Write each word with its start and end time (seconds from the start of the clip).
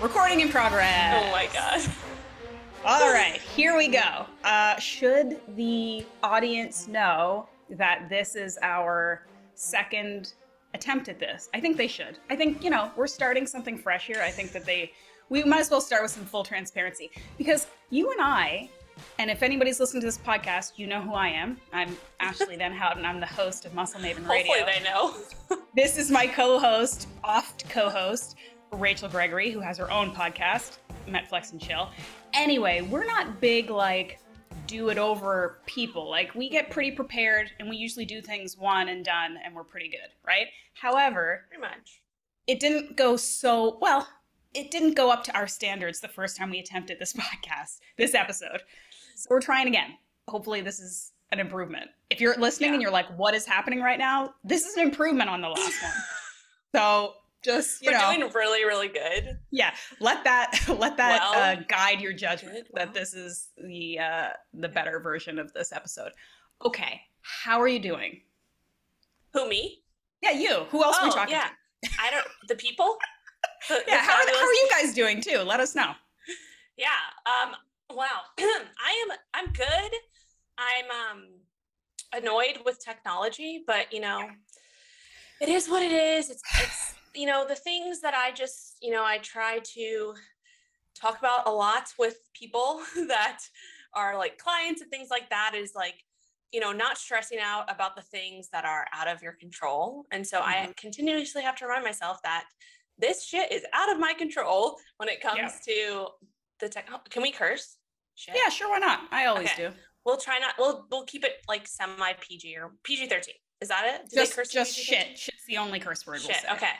Recording 0.00 0.40
in 0.40 0.48
progress. 0.48 1.22
Oh 1.24 1.30
my 1.30 1.48
god. 1.52 1.80
All 2.84 3.12
right, 3.12 3.40
here 3.40 3.76
we 3.76 3.88
go. 3.88 4.26
Uh, 4.44 4.78
should 4.78 5.40
the 5.56 6.04
audience 6.22 6.86
know 6.86 7.48
that 7.70 8.08
this 8.10 8.36
is 8.36 8.58
our 8.60 9.26
second 9.54 10.34
attempt 10.74 11.08
at 11.08 11.18
this? 11.18 11.48
I 11.54 11.60
think 11.60 11.78
they 11.78 11.86
should. 11.86 12.18
I 12.28 12.36
think, 12.36 12.62
you 12.62 12.68
know, 12.68 12.90
we're 12.94 13.06
starting 13.06 13.46
something 13.46 13.78
fresh 13.78 14.06
here. 14.06 14.20
I 14.22 14.30
think 14.30 14.52
that 14.52 14.66
they, 14.66 14.92
we 15.30 15.44
might 15.44 15.60
as 15.60 15.70
well 15.70 15.80
start 15.80 16.02
with 16.02 16.10
some 16.10 16.26
full 16.26 16.44
transparency 16.44 17.10
because 17.38 17.68
you 17.88 18.10
and 18.12 18.20
I, 18.20 18.68
and 19.18 19.30
if 19.30 19.42
anybody's 19.42 19.80
listening 19.80 20.02
to 20.02 20.06
this 20.06 20.18
podcast, 20.18 20.72
you 20.76 20.86
know 20.86 21.00
who 21.00 21.14
I 21.14 21.28
am. 21.28 21.56
I'm 21.72 21.96
Ashleigh 22.20 22.58
Van 22.58 22.72
Houten. 22.72 23.06
I'm 23.06 23.18
the 23.18 23.26
host 23.26 23.64
of 23.64 23.72
Muscle 23.72 24.00
Maven 24.00 24.28
Radio. 24.28 24.52
Hopefully 24.52 24.62
they 24.66 24.84
know. 24.84 25.14
This 25.74 25.96
is 25.96 26.10
my 26.10 26.26
co-host, 26.26 27.08
oft 27.24 27.68
co-host, 27.70 28.36
Rachel 28.76 29.08
Gregory, 29.08 29.50
who 29.50 29.60
has 29.60 29.78
her 29.78 29.90
own 29.90 30.12
podcast, 30.12 30.78
Metflex 31.08 31.52
and 31.52 31.60
Chill. 31.60 31.90
Anyway, 32.32 32.82
we're 32.82 33.04
not 33.06 33.40
big 33.40 33.70
like 33.70 34.20
do 34.66 34.88
it 34.88 34.98
over 34.98 35.58
people. 35.66 36.08
Like 36.08 36.34
we 36.34 36.48
get 36.48 36.70
pretty 36.70 36.90
prepared 36.92 37.50
and 37.58 37.68
we 37.68 37.76
usually 37.76 38.04
do 38.04 38.20
things 38.22 38.56
one 38.56 38.88
and 38.88 39.04
done 39.04 39.36
and 39.44 39.54
we're 39.54 39.64
pretty 39.64 39.88
good, 39.88 40.08
right? 40.26 40.46
However, 40.74 41.44
Pretty 41.48 41.60
much. 41.60 42.00
it 42.46 42.60
didn't 42.60 42.96
go 42.96 43.16
so 43.16 43.78
well. 43.80 44.08
It 44.54 44.70
didn't 44.70 44.94
go 44.94 45.10
up 45.10 45.24
to 45.24 45.34
our 45.36 45.46
standards 45.46 46.00
the 46.00 46.08
first 46.08 46.36
time 46.36 46.50
we 46.50 46.60
attempted 46.60 46.98
this 46.98 47.12
podcast, 47.14 47.80
this 47.98 48.14
episode. 48.14 48.62
So 49.16 49.28
we're 49.30 49.40
trying 49.40 49.68
again. 49.68 49.96
Hopefully, 50.28 50.60
this 50.62 50.80
is 50.80 51.12
an 51.32 51.40
improvement. 51.40 51.90
If 52.08 52.20
you're 52.20 52.36
listening 52.38 52.72
and 52.72 52.80
you're 52.80 52.90
like, 52.90 53.06
"What 53.18 53.34
is 53.34 53.44
happening 53.46 53.80
right 53.80 53.98
now?" 53.98 54.34
This 54.44 54.64
is 54.64 54.76
an 54.76 54.82
improvement 54.84 55.28
on 55.28 55.40
the 55.40 55.48
last 55.48 55.82
one. 55.82 55.92
So 56.74 57.14
just 57.44 57.82
you 57.82 57.90
We're 57.92 57.98
know, 57.98 58.14
doing 58.16 58.32
really, 58.34 58.64
really 58.64 58.88
good. 58.88 59.38
yeah, 59.50 59.74
let 60.00 60.24
that 60.24 60.58
let 60.78 60.96
that 60.96 61.20
Well, 61.20 61.58
uh, 61.58 61.62
guide 61.68 62.00
your 62.00 62.12
judgment 62.12 62.66
good, 62.66 62.76
that 62.76 62.94
this 62.94 63.12
is 63.14 63.48
the 63.58 63.98
uh, 63.98 64.28
the 64.54 64.68
better 64.68 64.98
version 65.00 65.38
of 65.38 65.52
this 65.52 65.72
episode. 65.72 66.12
Okay, 66.64 67.00
how 67.20 67.60
are 67.60 67.68
you 67.68 67.80
doing? 67.80 68.22
Who 69.34 69.48
me? 69.48 69.82
Yeah, 70.22 70.30
you. 70.30 70.64
Who 70.70 70.82
else 70.82 70.96
are 70.98 71.04
we 71.04 71.10
oh 71.10 71.14
talking 71.14 71.34
yeah. 71.34 71.48
to? 71.84 71.90
I 72.00 72.10
don't. 72.10 72.26
The 72.48 72.56
people. 72.56 72.96
The, 73.68 73.74
the 73.74 73.82
Yeah, 73.88 74.02
how 74.02 74.12
are, 74.12 74.26
how 74.26 74.44
are 74.46 74.52
you 74.52 74.68
guys 74.70 74.94
doing 74.94 75.22
too? 75.22 75.38
Let 75.38 75.58
us 75.60 75.74
know. 75.74 75.92
Yeah. 76.76 76.88
Um. 77.24 77.54
Wow. 77.94 78.20
I 78.38 79.06
am. 79.10 79.16
I'm 79.32 79.52
good. 79.52 79.92
I'm 80.58 80.84
um 80.90 81.24
annoyed 82.14 82.58
with 82.64 82.82
technology, 82.82 83.64
but 83.66 83.92
you 83.92 84.00
know, 84.00 84.28
it 85.40 85.48
is 85.48 85.68
what 85.68 85.82
it 85.82 85.92
is. 85.92 86.30
It's 86.30 86.42
it's 86.60 86.83
you 87.14 87.26
know 87.26 87.46
the 87.46 87.54
things 87.54 88.00
that 88.00 88.14
I 88.14 88.32
just 88.32 88.76
you 88.82 88.90
know 88.92 89.04
I 89.04 89.18
try 89.18 89.58
to 89.74 90.14
talk 91.00 91.18
about 91.18 91.46
a 91.46 91.50
lot 91.50 91.92
with 91.98 92.16
people 92.34 92.80
that 93.08 93.38
are 93.94 94.16
like 94.16 94.38
clients 94.38 94.80
and 94.82 94.90
things 94.90 95.08
like 95.10 95.28
that 95.30 95.52
is 95.54 95.72
like 95.74 95.94
you 96.52 96.60
know 96.60 96.72
not 96.72 96.98
stressing 96.98 97.38
out 97.40 97.70
about 97.72 97.96
the 97.96 98.02
things 98.02 98.48
that 98.52 98.64
are 98.64 98.86
out 98.92 99.08
of 99.08 99.22
your 99.22 99.32
control 99.32 100.06
and 100.12 100.24
so 100.26 100.40
i 100.40 100.54
Mhm. 100.68 100.76
continuously 100.76 101.42
have 101.42 101.56
to 101.56 101.64
remind 101.66 101.84
myself 101.84 102.22
that 102.22 102.44
this 102.98 103.24
shit 103.24 103.50
is 103.50 103.64
out 103.72 103.90
of 103.90 103.98
my 103.98 104.14
control 104.14 104.78
when 104.98 105.08
it 105.08 105.20
comes 105.20 105.36
Yeah. 105.38 105.58
to 105.74 106.08
the 106.60 106.68
tech 106.68 106.88
can 107.10 107.22
we 107.22 107.32
curse 107.32 107.78
shit 108.14 108.36
Yeah, 108.36 108.48
sure, 108.50 108.70
why 108.70 108.78
not? 108.78 109.00
I 109.10 109.26
always 109.26 109.50
Okay. 109.50 109.68
do. 109.68 109.74
we'll 110.04 110.16
try 110.16 110.38
not 110.38 110.54
we'll 110.58 110.86
we'll 110.90 111.04
keep 111.06 111.24
it 111.24 111.42
like 111.48 111.66
semi 111.66 112.12
pg 112.20 112.56
or 112.56 112.72
pg-13 112.84 113.28
is 113.64 113.68
that 113.70 113.84
it 114.02 114.10
Do 114.10 114.16
Just 114.20 114.36
curse 114.36 114.50
just 114.50 114.76
PG-13? 114.76 114.86
shit. 114.86 115.18
Shit's 115.18 115.46
the 115.48 115.56
only 115.56 115.80
curse 115.80 116.06
word 116.06 116.20
we'll 116.26 116.34
say. 116.34 116.48
okay 116.52 116.74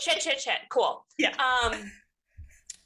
shit 0.00 0.22
shit 0.22 0.40
shit 0.40 0.58
cool 0.70 1.04
Yeah. 1.18 1.34
um 1.38 1.90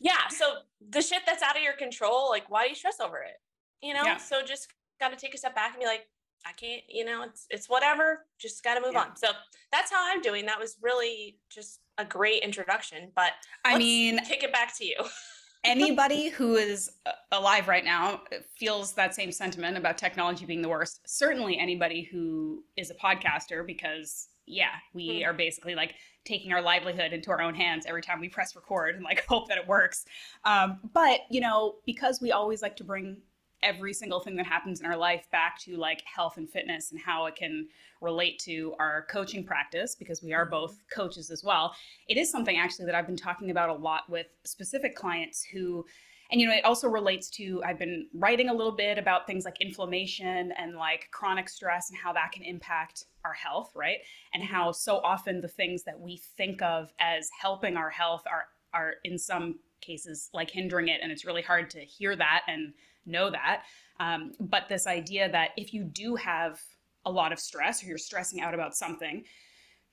yeah 0.01 0.29
so 0.31 0.45
the 0.91 1.01
shit 1.03 1.23
that's 1.27 1.43
out 1.43 1.57
of 1.57 1.63
your 1.63 1.75
control 1.75 2.29
like 2.31 2.49
why 2.51 2.65
do 2.65 2.71
you 2.71 2.75
stress 2.75 3.01
over 3.01 3.19
it 3.19 3.37
you 3.83 3.93
know 3.95 4.03
Yeah. 4.05 4.17
so 4.17 4.43
just 4.43 4.69
got 5.01 5.11
to 5.11 5.17
take 5.17 5.35
a 5.35 5.39
step 5.39 5.55
back 5.55 5.73
and 5.75 5.81
be 5.81 5.87
like 5.87 6.07
i 6.47 6.53
can't 6.53 6.83
you 6.89 7.05
know 7.05 7.23
it's 7.23 7.47
it's 7.51 7.69
whatever 7.69 8.27
just 8.39 8.63
got 8.65 8.75
to 8.75 8.81
move 8.81 8.93
Yeah. 8.95 9.01
on 9.03 9.17
so 9.17 9.29
that's 9.73 9.91
how 9.91 10.01
i'm 10.13 10.21
doing 10.23 10.47
that 10.47 10.59
was 10.59 10.77
really 10.81 11.39
just 11.51 11.81
a 11.99 12.05
great 12.05 12.43
introduction 12.43 13.11
but 13.17 13.33
I 13.65 13.77
mean, 13.77 14.25
kick 14.25 14.43
it 14.45 14.53
back 14.53 14.77
to 14.79 14.85
you 14.87 14.97
anybody 15.65 16.29
who 16.29 16.57
is 16.57 16.91
uh, 17.07 17.13
alive 17.33 17.69
right 17.69 17.85
now 17.85 18.23
feels 18.57 18.93
that 18.95 19.15
same 19.15 19.33
sentiment 19.33 19.77
about 19.77 19.99
technology 19.99 20.47
being 20.47 20.63
the 20.63 20.69
worst. 20.69 21.01
Certainly 21.07 21.59
anybody 21.59 22.03
who 22.11 22.65
is 22.77 22.91
a 22.91 22.95
podcaster 22.95 23.67
because 23.67 24.29
yeah, 24.47 24.71
we 24.95 25.21
Mm. 25.21 25.27
are 25.27 25.35
basically 25.35 25.75
like 25.75 25.95
taking 26.25 26.53
our 26.53 26.63
livelihood 26.63 27.13
into 27.13 27.31
our 27.31 27.41
own 27.43 27.55
hands 27.55 27.85
every 27.87 28.01
time 28.03 28.19
we 28.19 28.29
press 28.29 28.57
record 28.57 28.95
and 28.95 29.05
like 29.05 29.25
hope 29.29 29.49
that 29.49 29.59
it 29.59 29.67
works. 29.69 30.07
Um, 30.45 30.79
but, 30.95 31.21
you 31.31 31.41
know, 31.41 31.77
because 31.85 32.21
we 32.21 32.33
always 32.33 32.63
like 32.63 32.77
to 32.77 32.85
bring 32.85 33.19
every 33.63 33.93
single 33.93 34.21
thing 34.21 34.37
that 34.37 34.47
happens 34.47 34.81
in 34.81 34.87
our 34.87 34.97
life 34.97 35.27
back 35.33 35.59
to 35.61 35.77
like 35.77 36.03
health 36.03 36.37
and 36.37 36.49
fitness 36.49 36.93
and 36.93 37.01
how 37.01 37.27
it 37.27 37.37
can 37.37 37.67
relate 38.01 38.39
to 38.39 38.75
our 38.79 39.07
coaching 39.11 39.45
practice 39.45 39.97
because 39.97 40.23
we 40.23 40.33
are 40.33 40.47
Mhm. 40.47 40.51
both 40.51 40.79
coaches 40.95 41.31
as 41.31 41.43
well 41.43 41.75
it 42.09 42.17
is 42.17 42.31
something 42.31 42.57
actually 42.57 42.87
that 42.87 42.95
I've 42.95 43.07
been 43.07 43.17
talking 43.17 43.51
about 43.51 43.69
a 43.69 43.75
lot 43.75 44.09
with 44.09 44.27
specific 44.45 44.95
clients 44.95 45.45
who, 45.45 45.85
and 46.31 46.41
you 46.41 46.47
know, 46.47 46.55
it 46.55 46.65
also 46.65 46.89
relates 46.89 47.31
to 47.31 47.63
I've 47.65 47.79
been 47.79 48.09
writing 48.15 48.49
a 48.49 48.55
little 48.55 48.73
bit 48.73 48.99
about 48.99 49.27
things 49.27 49.45
like 49.45 49.61
inflammation 49.61 50.53
and 50.53 50.77
like 50.77 51.09
chronic 51.11 51.49
stress 51.49 51.91
and 51.91 51.99
how 51.99 52.13
that 52.13 52.33
can 52.33 52.43
impact 52.43 53.05
our 53.25 53.33
health, 53.33 53.73
right? 53.75 53.99
And 54.35 54.43
how 54.43 54.73
so 54.73 54.99
often 54.99 55.41
the 55.41 55.49
things 55.49 55.85
that 55.85 55.99
we 55.99 56.19
think 56.37 56.63
of 56.63 56.93
as 57.01 57.31
helping 57.41 57.77
our 57.77 57.91
health 57.91 58.25
are 58.31 58.47
are 58.75 58.95
in 59.05 59.19
some 59.19 59.59
cases 59.81 60.29
like 60.35 60.51
hindering 60.51 60.89
it, 60.89 61.01
and 61.03 61.11
it's 61.13 61.25
really 61.25 61.43
hard 61.43 61.71
to 61.71 61.81
hear 61.81 62.15
that 62.17 62.43
and 62.47 62.75
know 63.09 63.31
that. 63.31 63.63
Um, 64.01 64.33
but 64.39 64.69
this 64.69 64.87
idea 64.87 65.31
that 65.31 65.51
if 65.57 65.73
you 65.73 65.85
do 65.85 66.15
have 66.17 66.61
a 67.05 67.11
lot 67.11 67.33
of 67.33 67.41
stress 67.41 67.83
or 67.83 67.87
you're 67.87 67.99
stressing 67.99 68.41
out 68.41 68.55
about 68.55 68.77
something, 68.77 69.25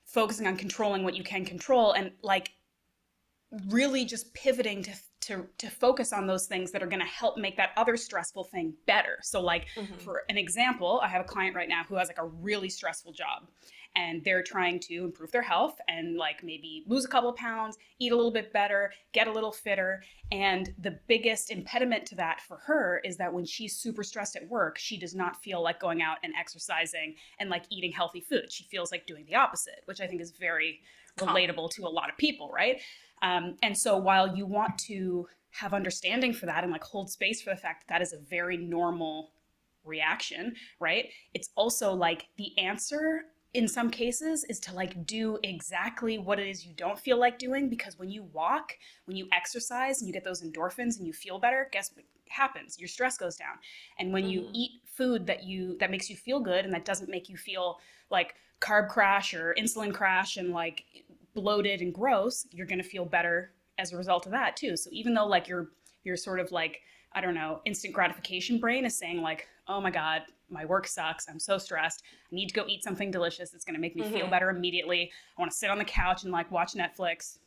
focusing 0.04 0.46
on 0.46 0.56
controlling 0.56 1.02
what 1.02 1.16
you 1.16 1.24
can 1.24 1.44
control 1.44 1.92
and 1.92 2.12
like 2.22 2.50
really 3.68 4.04
just 4.04 4.32
pivoting 4.34 4.82
to 4.82 4.92
to 5.20 5.48
to 5.58 5.70
focus 5.70 6.12
on 6.12 6.26
those 6.26 6.46
things 6.46 6.72
that 6.72 6.82
are 6.82 6.86
going 6.86 7.00
to 7.00 7.06
help 7.06 7.38
make 7.38 7.56
that 7.56 7.70
other 7.76 7.96
stressful 7.96 8.44
thing 8.44 8.74
better. 8.86 9.18
So 9.22 9.40
like 9.40 9.66
Mhm. 9.76 9.98
for 10.00 10.24
an 10.28 10.36
example, 10.36 11.00
I 11.02 11.08
have 11.08 11.20
a 11.20 11.24
client 11.28 11.54
right 11.56 11.68
now 11.68 11.84
who 11.84 11.96
has 11.96 12.08
like 12.08 12.18
a 12.18 12.26
really 12.26 12.68
stressful 12.68 13.12
job 13.12 13.48
and 13.94 14.22
they're 14.24 14.42
trying 14.42 14.78
to 14.80 15.04
improve 15.04 15.32
their 15.32 15.42
health 15.42 15.80
and 15.88 16.16
like 16.16 16.42
maybe 16.42 16.84
lose 16.86 17.04
a 17.04 17.08
couple 17.08 17.30
of 17.30 17.36
pounds, 17.36 17.78
eat 17.98 18.12
a 18.12 18.16
little 18.16 18.30
bit 18.32 18.52
better, 18.52 18.92
get 19.12 19.26
a 19.26 19.32
little 19.32 19.52
fitter. 19.52 20.02
And 20.30 20.74
the 20.78 21.00
biggest 21.06 21.50
impediment 21.50 22.04
to 22.06 22.14
that 22.16 22.40
for 22.42 22.58
her 22.58 23.00
is 23.04 23.16
that 23.16 23.32
when 23.32 23.46
she's 23.46 23.76
super 23.76 24.02
stressed 24.02 24.36
at 24.36 24.46
work, 24.48 24.76
she 24.76 24.98
does 24.98 25.14
not 25.14 25.42
feel 25.42 25.62
like 25.62 25.80
going 25.80 26.02
out 26.02 26.18
and 26.22 26.34
exercising 26.38 27.16
and 27.38 27.48
like 27.48 27.64
eating 27.70 27.92
healthy 27.92 28.20
food. 28.20 28.52
She 28.52 28.64
feels 28.64 28.92
like 28.92 29.06
doing 29.06 29.24
the 29.24 29.34
opposite, 29.36 29.80
which 29.86 30.00
I 30.00 30.06
think 30.06 30.20
is 30.20 30.32
very 30.32 30.80
relatable 31.18 31.70
to 31.70 31.86
a 31.86 31.88
lot 31.88 32.10
of 32.10 32.16
people, 32.18 32.50
right? 32.52 32.82
Um, 33.22 33.56
and 33.62 33.76
so 33.76 33.96
while 33.96 34.36
you 34.36 34.46
want 34.46 34.78
to 34.80 35.28
have 35.50 35.72
understanding 35.72 36.32
for 36.32 36.46
that 36.46 36.62
and 36.64 36.72
like 36.72 36.84
hold 36.84 37.10
space 37.10 37.40
for 37.40 37.50
the 37.50 37.56
fact 37.56 37.86
that 37.86 37.94
that 37.94 38.02
is 38.02 38.12
a 38.12 38.18
very 38.18 38.56
normal 38.56 39.30
reaction, 39.84 40.54
right? 40.80 41.10
It's 41.34 41.50
also 41.56 41.92
like 41.92 42.26
the 42.36 42.56
answer 42.58 43.24
in 43.54 43.66
some 43.66 43.90
cases 43.90 44.44
is 44.44 44.60
to 44.60 44.74
like 44.74 45.06
do 45.06 45.38
exactly 45.42 46.18
what 46.18 46.38
it 46.38 46.46
is 46.46 46.66
you 46.66 46.74
don't 46.74 46.98
feel 46.98 47.18
like 47.18 47.38
doing 47.38 47.70
because 47.70 47.98
when 47.98 48.10
you 48.10 48.24
walk, 48.24 48.72
when 49.06 49.16
you 49.16 49.28
exercise 49.32 50.00
and 50.00 50.08
you 50.08 50.12
get 50.12 50.24
those 50.24 50.42
endorphins 50.42 50.98
and 50.98 51.06
you 51.06 51.12
feel 51.12 51.38
better, 51.38 51.68
guess 51.72 51.90
what 51.94 52.04
happens? 52.28 52.78
Your 52.78 52.88
stress 52.88 53.16
goes 53.16 53.36
down. 53.36 53.56
And 53.98 54.12
when 54.12 54.26
you 54.26 54.42
Mhm. 54.42 54.52
eat 54.52 54.82
food 54.84 55.26
that 55.26 55.44
you 55.44 55.78
that 55.78 55.90
makes 55.90 56.10
you 56.10 56.16
feel 56.16 56.40
good 56.40 56.64
and 56.66 56.74
that 56.74 56.84
doesn't 56.84 57.08
make 57.08 57.28
you 57.30 57.36
feel 57.36 57.78
like 58.10 58.34
carb 58.60 58.88
crash 58.88 59.32
or 59.32 59.54
insulin 59.58 59.94
crash 59.94 60.36
and 60.36 60.50
like 60.52 60.84
bloated 61.40 61.80
and 61.82 61.94
gross, 61.94 62.46
you're 62.50 62.66
going 62.66 62.82
to 62.82 62.88
feel 62.88 63.04
better 63.04 63.52
as 63.78 63.92
a 63.92 63.96
result 63.96 64.26
of 64.26 64.32
that 64.32 64.56
too. 64.56 64.76
So 64.76 64.88
even 64.92 65.14
though 65.14 65.26
like 65.26 65.46
your 65.46 65.68
your 66.02 66.16
sort 66.16 66.40
of 66.40 66.50
like 66.50 66.80
I 67.12 67.20
don't 67.20 67.34
know, 67.34 67.60
instant 67.64 67.94
gratification 67.94 68.58
brain 68.58 68.84
is 68.84 68.98
saying 68.98 69.22
like, 69.22 69.46
"Oh 69.68 69.80
my 69.80 69.90
god, 69.90 70.22
my 70.50 70.64
work 70.66 70.86
sucks. 70.86 71.28
I'm 71.28 71.38
so 71.38 71.56
stressed. 71.58 72.02
I 72.30 72.34
need 72.34 72.48
to 72.48 72.54
go 72.54 72.64
eat 72.68 72.82
something 72.84 73.10
delicious 73.10 73.50
that's 73.50 73.64
going 73.64 73.74
to 73.74 73.80
make 73.80 73.96
me 73.96 74.02
feel 74.02 74.26
Mhm. 74.26 74.30
better 74.30 74.50
immediately. 74.50 75.10
I 75.36 75.40
want 75.40 75.50
to 75.50 75.56
sit 75.56 75.70
on 75.70 75.78
the 75.78 75.84
couch 75.84 76.24
and 76.24 76.32
like 76.32 76.50
watch 76.50 76.72
Netflix." 76.74 77.38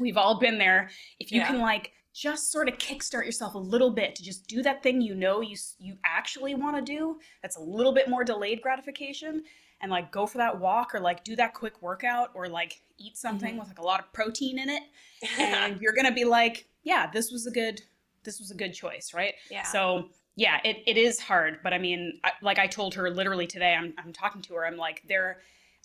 We've 0.00 0.16
all 0.16 0.38
been 0.38 0.58
there. 0.58 0.90
If 1.20 1.30
you 1.32 1.40
Yeah. 1.40 1.48
can 1.48 1.60
like 1.60 1.92
just 2.14 2.50
sort 2.50 2.66
of 2.68 2.78
kickstart 2.78 3.26
yourself 3.26 3.54
a 3.54 3.58
little 3.58 3.90
bit 3.90 4.14
to 4.16 4.22
just 4.22 4.46
do 4.46 4.62
that 4.62 4.82
thing 4.82 5.02
you 5.02 5.14
know 5.14 5.42
you 5.42 5.56
you 5.78 5.98
actually 6.04 6.54
want 6.54 6.74
to 6.76 6.82
do, 6.82 7.18
that's 7.42 7.56
a 7.56 7.60
little 7.60 7.92
bit 7.92 8.08
more 8.08 8.24
delayed 8.24 8.62
gratification 8.62 9.44
and 9.80 9.90
like 9.90 10.10
go 10.10 10.26
for 10.26 10.38
that 10.38 10.58
walk 10.58 10.94
or 10.94 11.00
like 11.00 11.24
do 11.24 11.36
that 11.36 11.54
quick 11.54 11.82
workout 11.82 12.30
or 12.34 12.48
like 12.48 12.80
eat 12.98 13.16
something 13.16 13.54
Mhm. 13.56 13.58
with 13.58 13.68
like 13.68 13.78
a 13.78 13.84
lot 13.84 14.00
of 14.00 14.12
protein 14.12 14.58
in 14.58 14.68
it 14.70 14.82
and 15.38 15.80
you're 15.80 15.92
gonna 15.94 16.12
be 16.12 16.24
like 16.24 16.66
yeah 16.82 17.10
this 17.10 17.30
was 17.30 17.46
a 17.46 17.50
good 17.50 17.82
this 18.24 18.38
was 18.40 18.50
a 18.50 18.54
good 18.54 18.72
choice 18.72 19.12
right 19.14 19.34
yeah. 19.50 19.62
so 19.62 20.08
yeah 20.34 20.58
it, 20.64 20.78
it 20.86 20.96
is 20.96 21.20
hard 21.20 21.58
but 21.62 21.72
i 21.72 21.78
mean 21.78 22.18
I, 22.24 22.32
like 22.42 22.58
i 22.58 22.66
told 22.66 22.94
her 22.94 23.10
literally 23.10 23.46
today 23.46 23.74
I'm, 23.74 23.94
I'm 23.98 24.12
talking 24.12 24.42
to 24.42 24.54
her 24.54 24.66
i'm 24.66 24.76
like 24.76 25.02
there 25.08 25.38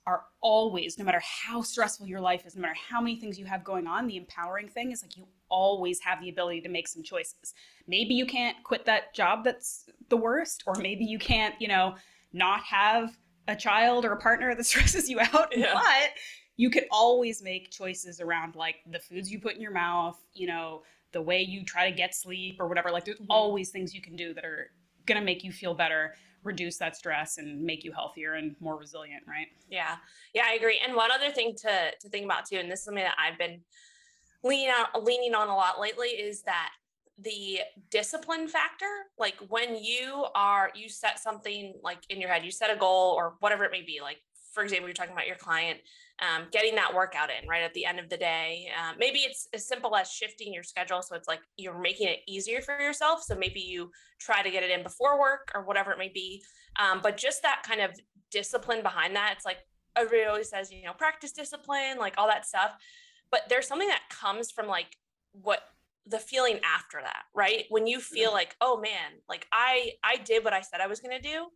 are 0.08 0.24
always, 0.42 0.98
no 0.98 1.06
matter 1.06 1.22
how 1.24 1.62
stressful 1.62 2.08
your 2.08 2.20
life 2.20 2.44
is, 2.48 2.56
no 2.56 2.62
matter 2.64 2.74
how 2.90 3.00
many 3.00 3.20
things 3.20 3.38
you 3.38 3.46
have 3.46 3.64
going 3.64 3.86
on, 3.86 4.08
the 4.08 4.18
empowering 4.18 4.68
thing 4.68 4.92
is 4.92 5.04
like 5.04 5.16
you 5.16 5.28
always 5.48 6.00
have 6.00 6.20
the 6.22 6.30
ability 6.30 6.60
to 6.62 6.70
make 6.70 6.88
some 6.88 7.04
choices. 7.04 7.54
Maybe 7.88 8.16
you 8.16 8.26
can't 8.26 8.58
quit 8.64 8.84
that 8.86 9.14
job 9.14 9.44
that's 9.44 9.86
the 10.10 10.18
worst, 10.18 10.64
or 10.66 10.74
maybe 10.74 11.06
you 11.06 11.20
can't, 11.20 11.54
you 11.62 11.68
know, 11.68 11.94
not 12.34 12.64
have 12.64 13.16
a 13.48 13.56
child 13.56 14.06
or 14.06 14.14
a 14.14 14.18
partner 14.18 14.54
that 14.56 14.66
stresses 14.66 15.10
you 15.10 15.20
out, 15.20 15.56
yeah. 15.56 15.74
but 15.74 16.12
you 16.58 16.70
can 16.70 16.84
always 16.92 17.42
make 17.42 17.72
choices 17.72 18.20
around 18.20 18.56
like 18.56 18.76
the 18.92 19.00
foods 19.00 19.32
you 19.32 19.40
put 19.40 19.56
in 19.56 19.62
your 19.62 19.72
mouth, 19.72 20.20
you 20.34 20.48
know, 20.48 20.84
the 21.12 21.22
way 21.22 21.42
you 21.42 21.66
try 21.66 21.90
to 21.90 21.96
get 21.96 22.16
sleep 22.16 22.58
or 22.60 22.68
whatever. 22.68 22.92
Like 22.92 23.06
there's 23.06 23.18
mm-hmm. 23.18 23.32
always 23.32 23.70
things 23.70 23.94
you 23.94 24.02
can 24.02 24.16
do 24.16 24.34
that 24.34 24.46
are 24.46 24.72
going 25.06 25.20
to 25.20 25.26
make 25.26 25.44
you 25.44 25.52
feel 25.52 25.74
better 25.74 26.14
reduce 26.44 26.78
that 26.78 26.96
stress 26.96 27.38
and 27.38 27.62
make 27.62 27.84
you 27.84 27.92
healthier 27.92 28.34
and 28.34 28.56
more 28.60 28.76
resilient 28.76 29.24
right 29.28 29.48
yeah 29.70 29.98
yeah 30.34 30.44
i 30.48 30.54
agree 30.54 30.80
and 30.84 30.96
one 30.96 31.12
other 31.12 31.30
thing 31.30 31.54
to 31.56 31.92
to 32.00 32.10
think 32.10 32.26
about 32.26 32.46
too 32.46 32.58
and 32.58 32.72
this 32.72 32.80
is 32.80 32.86
something 32.86 33.04
that 33.04 33.16
i've 33.20 33.38
been 33.38 33.60
leaning 34.44 34.70
on 34.70 35.04
leaning 35.06 35.36
on 35.36 35.50
a 35.50 35.56
lot 35.56 35.80
lately 35.80 36.08
is 36.08 36.42
that 36.42 36.72
the 37.20 37.60
discipline 37.90 38.48
factor 38.48 38.86
like 39.20 39.36
when 39.50 39.76
you 39.76 40.26
are 40.34 40.72
you 40.76 40.90
set 40.90 41.20
something 41.20 41.74
like 41.84 42.00
in 42.10 42.20
your 42.20 42.30
head 42.30 42.44
you 42.44 42.52
set 42.52 42.76
a 42.76 42.80
goal 42.80 43.14
or 43.18 43.36
whatever 43.40 43.64
it 43.64 43.72
may 43.72 43.84
be 43.84 44.00
like 44.02 44.18
for 44.54 44.64
example 44.64 44.88
you're 44.88 44.94
talking 44.94 45.14
about 45.14 45.28
your 45.28 45.36
client 45.36 45.80
um, 46.22 46.44
getting 46.52 46.76
that 46.76 46.94
workout 46.94 47.30
in 47.30 47.48
right 47.50 47.64
at 47.64 47.74
the 47.74 47.86
end 47.86 48.00
of 48.00 48.10
the 48.10 48.18
day. 48.18 48.70
Uh, 48.78 48.94
maybe 48.98 49.20
it's 49.20 49.48
as 49.54 49.68
simple 49.68 49.96
as 49.96 50.10
shifting 50.12 50.54
your 50.54 50.64
schedule. 50.64 51.02
So 51.02 51.16
it's 51.16 51.28
like 51.28 51.40
you're 51.58 51.80
making 51.80 52.08
it 52.08 52.20
easier 52.28 52.62
for 52.62 52.80
yourself. 52.80 53.24
So 53.24 53.36
maybe 53.36 53.60
you 53.60 53.90
try 54.20 54.44
to 54.44 54.52
get 54.52 54.64
it 54.64 54.70
in 54.70 54.84
before 54.84 55.20
work 55.20 55.52
or 55.56 55.66
whatever 55.66 55.92
it 55.92 55.98
may 55.98 56.12
be. 56.14 56.44
Um, 56.80 57.00
but 57.02 57.18
just 57.18 57.42
that 57.42 57.64
kind 57.68 57.82
of 57.82 57.92
discipline 58.30 58.84
behind 58.84 59.16
that, 59.16 59.34
it's 59.36 59.46
like 59.46 59.58
everybody 59.96 60.26
always 60.26 60.50
says, 60.50 60.72
you 60.72 60.84
know, 60.84 60.94
practice 60.94 61.32
discipline, 61.32 61.98
like 61.98 62.14
all 62.18 62.28
that 62.28 62.46
stuff. 62.46 62.72
But 63.32 63.42
there's 63.50 63.68
something 63.68 63.88
that 63.88 64.04
comes 64.10 64.52
from 64.52 64.68
like 64.68 64.96
what 65.34 65.62
the 66.08 66.20
feeling 66.20 66.60
after 66.64 67.00
that, 67.02 67.24
right? 67.34 67.66
When 67.70 67.88
you 67.88 68.00
feel 68.00 68.32
like, 68.32 68.56
oh 68.62 68.80
man, 68.80 69.20
like 69.30 69.48
I 69.52 69.94
I 70.04 70.18
did 70.18 70.44
what 70.44 70.54
I 70.54 70.62
said 70.62 70.82
I 70.82 70.88
was 70.88 71.00
going 71.00 71.20
to 71.20 71.22
do 71.22 71.48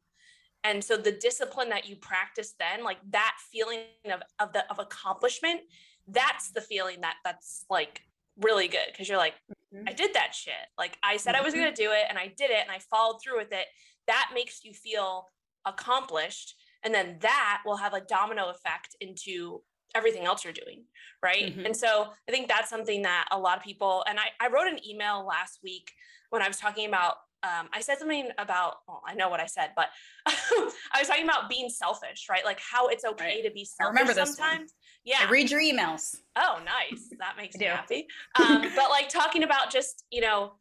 and 0.66 0.84
so 0.84 0.98
the 0.98 1.12
discipline 1.12 1.70
that 1.70 1.88
you 1.88 1.96
practice 1.96 2.56
then 2.60 2.84
like 2.84 2.98
that 3.12 3.36
feeling 3.52 3.82
of 4.12 4.22
of 4.40 4.52
the 4.52 4.70
of 4.70 4.80
accomplishment 4.80 5.62
that's 6.08 6.52
the 6.52 6.62
feeling 6.62 7.02
that 7.02 7.16
that's 7.24 7.66
like 7.70 8.02
really 8.42 8.68
good 8.68 8.88
because 8.92 9.08
you're 9.08 9.18
like 9.18 9.36
mm-hmm. 9.74 9.88
i 9.88 9.94
did 9.94 10.14
that 10.14 10.34
shit 10.34 10.54
like 10.78 10.98
i 11.04 11.16
said 11.16 11.34
mm-hmm. 11.34 11.42
i 11.42 11.46
was 11.46 11.54
going 11.54 11.74
to 11.74 11.82
do 11.82 11.92
it 11.92 12.06
and 12.10 12.18
i 12.18 12.26
did 12.36 12.50
it 12.50 12.62
and 12.62 12.72
i 12.72 12.80
followed 12.80 13.20
through 13.24 13.38
with 13.38 13.52
it 13.52 13.68
that 14.08 14.32
makes 14.34 14.64
you 14.64 14.74
feel 14.74 15.28
accomplished 15.66 16.56
and 16.84 16.94
then 16.94 17.18
that 17.22 17.62
will 17.66 17.78
have 17.78 17.94
a 17.94 18.02
domino 18.02 18.50
effect 18.50 18.96
into 19.00 19.62
everything 19.96 20.26
else 20.26 20.44
you're 20.44 20.54
doing 20.54 20.84
right 21.24 21.46
mm-hmm. 21.46 21.66
and 21.66 21.76
so 21.76 22.08
i 22.28 22.32
think 22.32 22.48
that's 22.48 22.70
something 22.70 23.02
that 23.02 23.26
a 23.32 23.40
lot 23.40 23.58
of 23.58 23.64
people 23.64 24.04
and 24.08 24.20
I, 24.20 24.26
I 24.40 24.50
wrote 24.50 24.68
an 24.68 24.80
email 24.88 25.26
last 25.26 25.60
week 25.64 25.92
when 26.30 26.42
i 26.42 26.48
was 26.48 26.58
talking 26.58 26.88
about 26.88 27.16
um, 27.46 27.70
I 27.74 27.82
said 27.82 28.00
something 28.00 28.30
about, 28.38 28.78
well, 28.88 29.02
I 29.06 29.14
know 29.14 29.30
what 29.30 29.40
I 29.40 29.46
said, 29.46 29.72
but 29.76 29.90
I 30.26 31.00
was 31.00 31.08
talking 31.08 31.26
about 31.26 31.50
being 31.50 31.70
selfish, 31.70 32.28
right? 32.30 32.44
Like 32.44 32.60
how 32.60 32.88
it's 32.88 33.06
okay 33.06 33.36
right. 33.36 33.44
to 33.44 33.52
be 33.52 33.66
selfish 33.66 33.86
I 33.86 33.90
remember 33.90 34.14
this 34.14 34.36
sometimes. 34.36 34.60
One. 34.60 34.68
Yeah. 35.04 35.18
I 35.22 35.30
read 35.30 35.52
your 35.52 35.62
emails. 35.62 36.16
Oh, 36.36 36.60
nice. 36.66 37.10
That 37.20 37.36
makes 37.38 37.56
me 37.58 37.66
happy. 37.66 38.08
Um, 38.40 38.64
but 38.76 38.90
like 38.90 39.10
talking 39.10 39.44
about 39.44 39.72
just, 39.72 40.04
you 40.12 40.22
know, 40.22 40.54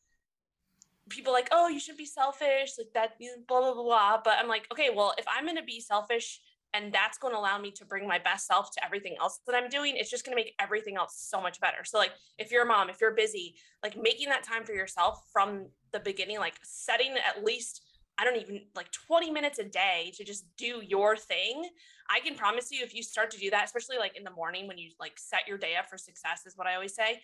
people 1.08 1.32
like, 1.32 1.48
oh, 1.52 1.69
you 1.69 1.81
should 1.81 1.96
be 1.96 2.06
selfish, 2.06 2.72
like 2.78 2.88
that, 2.94 3.19
blah, 3.48 3.60
blah, 3.60 3.75
blah, 3.75 3.82
blah. 3.82 4.20
But 4.22 4.34
I'm 4.38 4.48
like, 4.48 4.66
okay, 4.72 4.90
well, 4.94 5.14
if 5.19 5.25
I'm 5.28 5.44
going 5.44 5.56
to 5.56 5.62
be 5.62 5.81
selfish 5.81 6.40
and 6.74 6.92
that's 6.92 7.16
going 7.18 7.32
to 7.32 7.38
allow 7.38 7.58
me 7.58 7.70
to 7.70 7.84
bring 7.84 8.06
my 8.06 8.18
best 8.18 8.46
self 8.46 8.72
to 8.72 8.84
everything 8.84 9.14
else 9.20 9.38
that 9.46 9.54
I'm 9.54 9.70
doing. 9.70 9.94
It's 9.96 10.10
just 10.10 10.26
going 10.26 10.36
to 10.36 10.42
make 10.42 10.54
everything 10.60 10.96
else 10.96 11.14
so 11.16 11.40
much 11.40 11.60
better. 11.60 11.84
So 11.84 11.98
like 11.98 12.10
if 12.36 12.50
you're 12.50 12.64
a 12.64 12.66
mom, 12.66 12.90
if 12.90 13.00
you're 13.00 13.14
busy, 13.14 13.54
like 13.82 13.96
making 13.96 14.28
that 14.28 14.42
time 14.42 14.64
for 14.64 14.72
yourself 14.72 15.22
from 15.32 15.68
the 15.92 16.00
beginning, 16.00 16.40
like 16.40 16.54
setting 16.64 17.12
at 17.12 17.44
least 17.44 17.80
I 18.18 18.24
don't 18.24 18.36
even 18.36 18.62
like 18.74 18.90
20 18.92 19.30
minutes 19.30 19.58
a 19.58 19.64
day 19.64 20.12
to 20.16 20.24
just 20.24 20.44
do 20.56 20.82
your 20.86 21.16
thing. 21.16 21.64
I 22.10 22.20
can 22.20 22.34
promise 22.34 22.70
you 22.70 22.84
if 22.84 22.94
you 22.94 23.02
start 23.02 23.30
to 23.32 23.38
do 23.38 23.50
that, 23.50 23.64
especially 23.64 23.98
like 23.98 24.16
in 24.16 24.24
the 24.24 24.30
morning 24.30 24.68
when 24.68 24.78
you 24.78 24.90
like 25.00 25.14
set 25.16 25.48
your 25.48 25.58
day 25.58 25.74
up 25.76 25.88
for 25.88 25.96
success 25.96 26.42
is 26.46 26.56
what 26.56 26.66
I 26.66 26.74
always 26.74 26.94
say. 26.94 27.20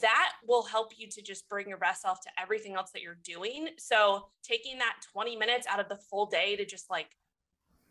That 0.00 0.32
will 0.46 0.62
help 0.62 0.92
you 0.96 1.08
to 1.08 1.22
just 1.22 1.48
bring 1.48 1.68
your 1.68 1.76
best 1.76 2.02
self 2.02 2.20
to 2.20 2.30
everything 2.40 2.74
else 2.74 2.92
that 2.92 3.02
you're 3.02 3.18
doing. 3.24 3.68
So, 3.78 4.28
taking 4.42 4.78
that 4.78 4.94
20 5.12 5.36
minutes 5.36 5.66
out 5.68 5.80
of 5.80 5.88
the 5.90 5.96
full 5.96 6.26
day 6.26 6.56
to 6.56 6.64
just 6.64 6.88
like 6.88 7.08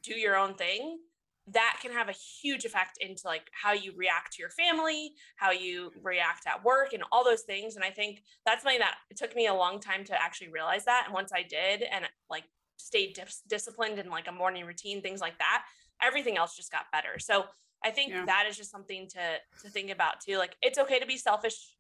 do 0.04 0.14
your 0.14 0.36
own 0.36 0.56
thing 0.56 1.00
that 1.48 1.78
can 1.82 1.92
have 1.92 2.08
a 2.08 2.14
huge 2.14 2.66
effect 2.66 2.98
into 3.02 3.24
like 3.26 3.50
how 3.52 3.74
you 3.74 3.94
react 3.96 4.34
to 4.34 4.42
your 4.42 4.50
family 4.50 5.14
how 5.36 5.52
you 5.52 5.92
react 6.02 6.46
at 6.48 6.64
work 6.64 6.94
and 6.94 7.04
all 7.12 7.24
those 7.24 7.42
things. 7.42 7.76
And 7.76 7.84
i 7.84 7.90
think 7.90 8.24
that's 8.46 8.64
something 8.64 8.80
that 8.80 8.96
it 9.10 9.18
took 9.18 9.36
me 9.36 9.48
a 9.48 9.54
long 9.54 9.80
time 9.80 10.04
to 10.06 10.22
actually 10.22 10.50
realize 10.50 10.86
that. 10.86 11.04
And 11.06 11.14
once 11.14 11.32
i 11.34 11.44
did 11.44 11.84
and 11.84 12.06
like 12.30 12.44
stayed 12.78 13.14
dis- 13.14 13.44
disciplined 13.48 14.00
in 14.00 14.10
like 14.10 14.28
a 14.28 14.32
morning 14.32 14.66
routine 14.66 15.02
things 15.02 15.22
like 15.22 15.38
that 15.38 15.66
everything 16.02 16.38
else 16.38 16.56
just 16.56 16.72
got 16.72 16.92
better. 16.92 17.20
So 17.20 17.46
i 17.84 17.90
think 17.90 18.12
yeah. 18.12 18.26
that 18.26 18.46
is 18.48 18.56
just 18.56 18.72
something 18.72 19.08
to 19.10 19.38
to 19.64 19.70
think 19.70 19.90
about 19.90 20.22
too. 20.22 20.38
Like 20.38 20.56
it's 20.62 20.78
okay 20.78 21.00
to 21.00 21.08
be 21.08 21.18
selfish 21.18 21.76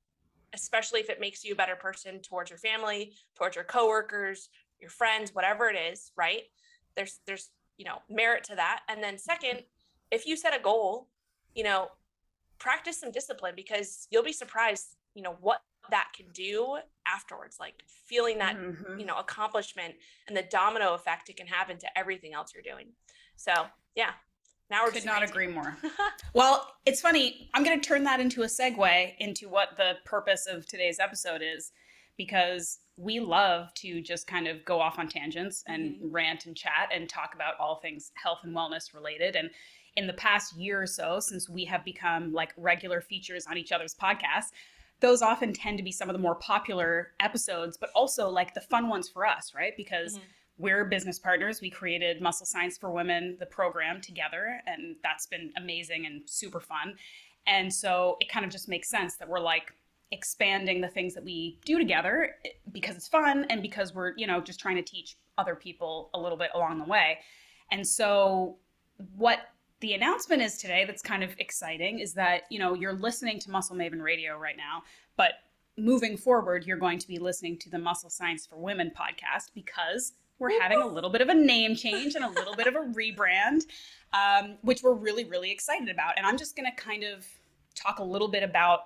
especially 0.54 1.00
if 1.00 1.10
it 1.10 1.22
makes 1.22 1.46
you 1.46 1.54
a 1.54 1.56
better 1.56 1.78
person 1.78 2.20
towards 2.20 2.50
your 2.50 2.60
family 2.60 3.14
towards 3.38 3.56
your 3.56 3.64
coworkers 3.64 4.50
your 4.82 4.90
friends 4.90 5.34
whatever 5.34 5.70
it 5.70 5.78
is 5.78 6.12
right? 6.18 6.44
There's 6.96 7.20
there's 7.26 7.50
you 7.82 7.86
know 7.86 8.04
merit 8.12 8.44
to 8.44 8.56
that. 8.56 8.82
And 8.88 9.04
then 9.04 9.18
second 9.18 9.64
if 10.12 10.28
you 10.28 10.38
set 10.38 10.56
a 10.56 10.62
goal 10.62 11.08
you 11.56 11.64
know 11.64 11.88
practice 12.60 13.00
some 13.00 13.12
discipline 13.12 13.54
because 13.56 14.08
you'll 14.12 14.24
be 14.24 14.32
surprised 14.32 14.98
you 15.16 15.24
know 15.24 15.36
what 15.42 15.64
that 15.90 16.10
can 16.16 16.28
do 16.32 16.78
afterwards 17.08 17.58
like 17.60 17.74
feeling 17.88 18.38
that 18.38 18.56
mm-hmm. 18.56 19.00
you 19.00 19.06
know 19.06 19.18
accomplishment 19.18 19.96
and 20.28 20.38
the 20.38 20.44
domino 20.44 20.94
effect 20.94 21.28
it 21.28 21.36
can 21.36 21.48
have 21.48 21.72
into 21.72 21.88
everything 21.98 22.36
else 22.36 22.54
you're 22.54 22.62
doing. 22.62 22.90
So 23.36 23.52
yeah 23.96 24.12
now 24.70 24.84
we're 24.84 24.92
could 24.92 25.04
not 25.04 25.24
agree 25.24 25.48
more. 25.48 25.76
Well 26.36 26.68
it's 26.86 27.02
funny 27.02 27.50
i'm 27.56 27.64
going 27.64 27.82
to 27.82 27.86
turn 27.86 28.04
that 28.04 28.20
into 28.20 28.44
a 28.44 28.46
segue 28.46 29.14
into 29.18 29.50
what 29.50 29.70
the 29.76 29.94
purpose 30.06 30.46
of 30.46 30.68
today's 30.68 31.00
episode 31.00 31.42
is 31.44 31.72
because 32.18 32.80
we 32.98 33.20
love 33.20 33.74
to 33.76 34.02
just 34.02 34.28
kind 34.28 34.48
of 34.48 34.64
go 34.66 34.80
off 34.80 35.00
on 35.00 35.08
tangents 35.08 35.64
and 35.68 35.96
mm-hmm. 35.96 36.12
rant 36.12 36.46
and 36.46 36.56
chat 36.56 36.90
and 36.94 37.10
talk 37.10 37.34
about 37.34 37.60
all 37.60 37.78
things 37.78 38.12
health 38.22 38.40
and 38.44 38.56
wellness 38.56 38.94
related. 38.94 39.36
And 39.36 39.50
in 39.96 40.08
the 40.08 40.14
past 40.14 40.56
year 40.56 40.82
or 40.82 40.88
so, 40.88 41.20
since 41.20 41.50
we 41.50 41.66
have 41.66 41.84
become 41.84 42.32
like 42.32 42.54
regular 42.58 43.02
features 43.02 43.46
on 43.48 43.58
each 43.58 43.72
other's 43.72 43.96
podcasts, 43.96 44.52
those 45.00 45.22
often 45.22 45.52
tend 45.52 45.78
to 45.78 45.84
be 45.84 45.92
some 45.92 46.10
of 46.10 46.14
the 46.14 46.22
more 46.22 46.36
popular 46.36 47.14
episodes, 47.20 47.76
but 47.76 47.90
also 47.96 48.30
like 48.30 48.54
the 48.54 48.62
fun 48.62 48.88
ones 48.88 49.10
for 49.10 49.26
us, 49.26 49.54
right? 49.56 49.74
Because 49.76 50.14
mm-hmm. 50.14 50.26
we're 50.60 50.86
business 50.86 51.18
partners. 51.18 51.60
We 51.60 51.72
created 51.72 52.22
Muscle 52.22 52.46
Science 52.46 52.78
for 52.78 52.92
Women, 52.92 53.36
the 53.40 53.48
program 53.48 54.00
together, 54.00 54.62
and 54.68 54.96
that's 55.04 55.26
been 55.26 55.52
amazing 55.58 56.06
and 56.06 56.22
super 56.26 56.60
fun. 56.60 56.96
And 57.48 57.74
so 57.74 58.18
it 58.20 58.30
kind 58.30 58.46
of 58.46 58.52
just 58.52 58.70
makes 58.70 58.90
sense 58.90 59.16
that 59.16 59.28
we're 59.28 59.40
like, 59.40 59.74
expanding 60.12 60.82
the 60.82 60.88
things 60.88 61.14
that 61.14 61.24
we 61.24 61.58
do 61.66 61.78
together 61.78 62.36
eh, 62.46 62.50
because 62.72 62.96
it's 62.96 63.08
fun 63.08 63.46
and 63.50 63.62
because 63.62 63.94
we're 63.94 64.14
you 64.18 64.28
know 64.28 64.42
just 64.42 64.60
trying 64.60 64.76
to 64.76 64.82
teach 64.82 65.16
other 65.38 65.56
people 65.56 66.10
a 66.14 66.20
little 66.20 66.38
bit 66.38 66.52
along 66.54 66.78
the 66.78 66.86
way. 66.86 67.20
And 67.72 67.88
so 67.88 68.58
what 69.16 69.40
the 69.80 69.94
announcement 69.94 70.42
is 70.42 70.58
today 70.58 70.86
that's 70.86 71.02
kind 71.02 71.24
of 71.24 71.34
exciting 71.40 72.00
is 72.00 72.14
that 72.14 72.44
you 72.50 72.60
know 72.60 72.74
you're 72.74 72.94
listening 72.94 73.40
to 73.40 73.52
muscle 73.52 73.76
maven 73.76 74.02
radio 74.02 74.38
right 74.38 74.58
now 74.58 74.84
but 75.18 75.32
moving 75.78 76.16
forward 76.16 76.66
you're 76.66 76.78
going 76.78 77.00
to 77.00 77.08
be 77.08 77.18
listening 77.18 77.58
to 77.58 77.70
the 77.70 77.80
muscle 77.80 78.10
science 78.10 78.46
for 78.46 78.58
women 78.58 78.92
podcast 78.96 79.50
because 79.56 80.14
we're 80.38 80.60
having 80.62 80.82
a 80.82 80.88
little 80.88 81.10
bit 81.10 81.22
of 81.22 81.30
a 81.30 81.34
name 81.34 81.76
change 81.76 82.16
and 82.16 82.24
a 82.24 82.30
little 82.30 82.56
bit 82.56 82.68
of 82.68 82.76
a 82.76 82.80
rebrand 82.80 83.62
um, 84.14 84.58
which 84.62 84.84
we're 84.84 84.94
really 84.94 85.26
really 85.26 85.52
excited 85.52 85.90
about. 85.90 86.14
And 86.18 86.26
i'm 86.26 86.38
just 86.38 86.56
going 86.56 86.70
to 86.70 86.82
kind 86.82 87.04
of 87.04 87.26
talk 87.74 88.00
a 88.00 88.04
little 88.04 88.28
bit 88.28 88.44
about 88.44 88.82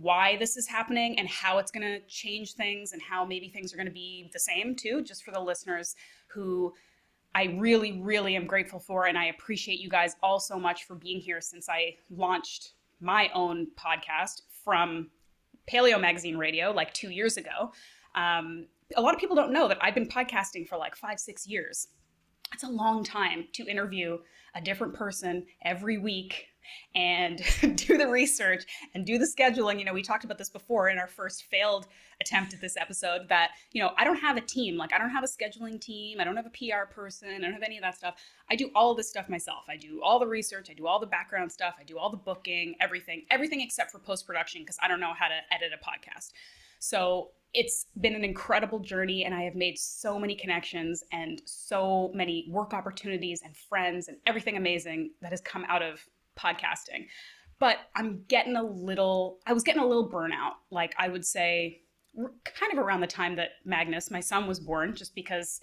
why 0.00 0.36
this 0.36 0.56
is 0.56 0.66
happening 0.66 1.18
and 1.18 1.28
how 1.28 1.58
it's 1.58 1.70
going 1.70 1.82
to 1.82 2.00
change 2.06 2.54
things 2.54 2.92
and 2.92 3.02
how 3.02 3.24
maybe 3.24 3.48
things 3.48 3.72
are 3.72 3.76
going 3.76 3.86
to 3.86 3.92
be 3.92 4.30
the 4.32 4.38
same 4.38 4.74
too, 4.74 5.02
just 5.02 5.22
for 5.22 5.32
the 5.32 5.40
listeners 5.40 5.94
who 6.28 6.72
I 7.34 7.56
really, 7.58 8.00
really 8.00 8.36
am 8.36 8.46
grateful 8.46 8.78
for. 8.78 9.06
And 9.06 9.18
I 9.18 9.26
appreciate 9.26 9.80
you 9.80 9.88
guys 9.88 10.16
all 10.22 10.40
so 10.40 10.58
much 10.58 10.84
for 10.84 10.94
being 10.94 11.20
here 11.20 11.40
since 11.40 11.68
I 11.68 11.96
launched 12.10 12.72
my 13.00 13.30
own 13.34 13.68
podcast 13.76 14.42
from 14.64 15.10
Paleo 15.70 16.00
Magazine 16.00 16.36
Radio 16.36 16.70
like 16.72 16.92
two 16.94 17.10
years 17.10 17.36
ago. 17.36 17.72
Um, 18.14 18.66
a 18.96 19.00
lot 19.00 19.14
of 19.14 19.20
people 19.20 19.36
don't 19.36 19.52
know 19.52 19.68
that 19.68 19.78
I've 19.80 19.94
been 19.94 20.08
podcasting 20.08 20.68
for 20.68 20.76
like 20.76 20.94
five, 20.96 21.18
six 21.18 21.46
years. 21.46 21.88
It's 22.52 22.64
a 22.64 22.68
long 22.68 23.04
time 23.04 23.46
to 23.54 23.66
interview 23.66 24.18
a 24.54 24.60
different 24.60 24.94
person 24.94 25.46
every 25.64 25.98
week 25.98 26.48
and 26.94 27.42
do 27.76 27.98
the 27.98 28.06
research 28.06 28.64
and 28.94 29.04
do 29.06 29.18
the 29.18 29.26
scheduling. 29.26 29.78
You 29.78 29.84
know, 29.84 29.92
we 29.92 30.02
talked 30.02 30.24
about 30.24 30.38
this 30.38 30.48
before 30.48 30.88
in 30.88 30.98
our 30.98 31.06
first 31.06 31.44
failed 31.44 31.86
attempt 32.20 32.54
at 32.54 32.60
this 32.60 32.76
episode 32.76 33.28
that, 33.28 33.50
you 33.72 33.82
know, 33.82 33.92
I 33.96 34.04
don't 34.04 34.16
have 34.16 34.36
a 34.36 34.40
team. 34.40 34.76
Like, 34.76 34.92
I 34.92 34.98
don't 34.98 35.10
have 35.10 35.24
a 35.24 35.26
scheduling 35.26 35.80
team. 35.80 36.20
I 36.20 36.24
don't 36.24 36.36
have 36.36 36.46
a 36.46 36.50
PR 36.50 36.92
person. 36.92 37.28
I 37.28 37.38
don't 37.38 37.52
have 37.52 37.62
any 37.62 37.76
of 37.76 37.82
that 37.82 37.96
stuff. 37.96 38.14
I 38.50 38.56
do 38.56 38.70
all 38.74 38.94
this 38.94 39.08
stuff 39.08 39.28
myself. 39.28 39.64
I 39.68 39.76
do 39.76 40.02
all 40.02 40.18
the 40.18 40.26
research. 40.26 40.68
I 40.70 40.74
do 40.74 40.86
all 40.86 41.00
the 41.00 41.06
background 41.06 41.50
stuff. 41.50 41.74
I 41.80 41.84
do 41.84 41.98
all 41.98 42.10
the 42.10 42.16
booking, 42.16 42.74
everything, 42.80 43.24
everything 43.30 43.60
except 43.60 43.90
for 43.90 43.98
post 43.98 44.26
production 44.26 44.62
because 44.62 44.78
I 44.82 44.88
don't 44.88 45.00
know 45.00 45.14
how 45.18 45.28
to 45.28 45.40
edit 45.50 45.72
a 45.72 45.84
podcast. 45.84 46.32
So 46.82 47.30
it's 47.54 47.86
been 48.00 48.16
an 48.16 48.24
incredible 48.24 48.80
journey 48.80 49.24
and 49.24 49.32
I 49.32 49.42
have 49.42 49.54
made 49.54 49.78
so 49.78 50.18
many 50.18 50.34
connections 50.34 51.04
and 51.12 51.40
so 51.44 52.10
many 52.12 52.48
work 52.50 52.74
opportunities 52.74 53.40
and 53.44 53.56
friends 53.56 54.08
and 54.08 54.16
everything 54.26 54.56
amazing 54.56 55.12
that 55.20 55.30
has 55.30 55.40
come 55.40 55.64
out 55.68 55.80
of 55.80 56.04
podcasting. 56.36 57.06
But 57.60 57.76
I'm 57.94 58.24
getting 58.26 58.56
a 58.56 58.62
little, 58.64 59.38
I 59.46 59.52
was 59.52 59.62
getting 59.62 59.80
a 59.80 59.86
little 59.86 60.10
burnout. 60.10 60.54
Like 60.72 60.92
I 60.98 61.06
would 61.06 61.24
say, 61.24 61.82
kind 62.44 62.72
of 62.72 62.78
around 62.78 63.00
the 63.00 63.06
time 63.06 63.36
that 63.36 63.50
Magnus, 63.64 64.10
my 64.10 64.20
son, 64.20 64.48
was 64.48 64.58
born, 64.58 64.96
just 64.96 65.14
because, 65.14 65.60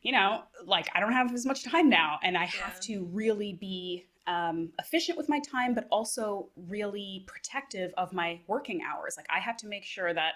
you 0.00 0.12
know, 0.12 0.44
like 0.64 0.88
I 0.94 1.00
don't 1.00 1.12
have 1.12 1.30
as 1.34 1.44
much 1.44 1.62
time 1.62 1.90
now 1.90 2.18
and 2.22 2.38
I 2.38 2.46
have 2.46 2.76
yeah. 2.76 2.96
to 2.96 3.04
really 3.12 3.52
be 3.60 4.06
um, 4.26 4.70
efficient 4.78 5.18
with 5.18 5.28
my 5.28 5.40
time, 5.40 5.74
but 5.74 5.86
also 5.90 6.48
really 6.56 7.24
protective 7.26 7.92
of 7.98 8.14
my 8.14 8.40
working 8.46 8.80
hours. 8.82 9.18
Like 9.18 9.26
I 9.28 9.40
have 9.40 9.58
to 9.58 9.66
make 9.66 9.84
sure 9.84 10.14
that 10.14 10.34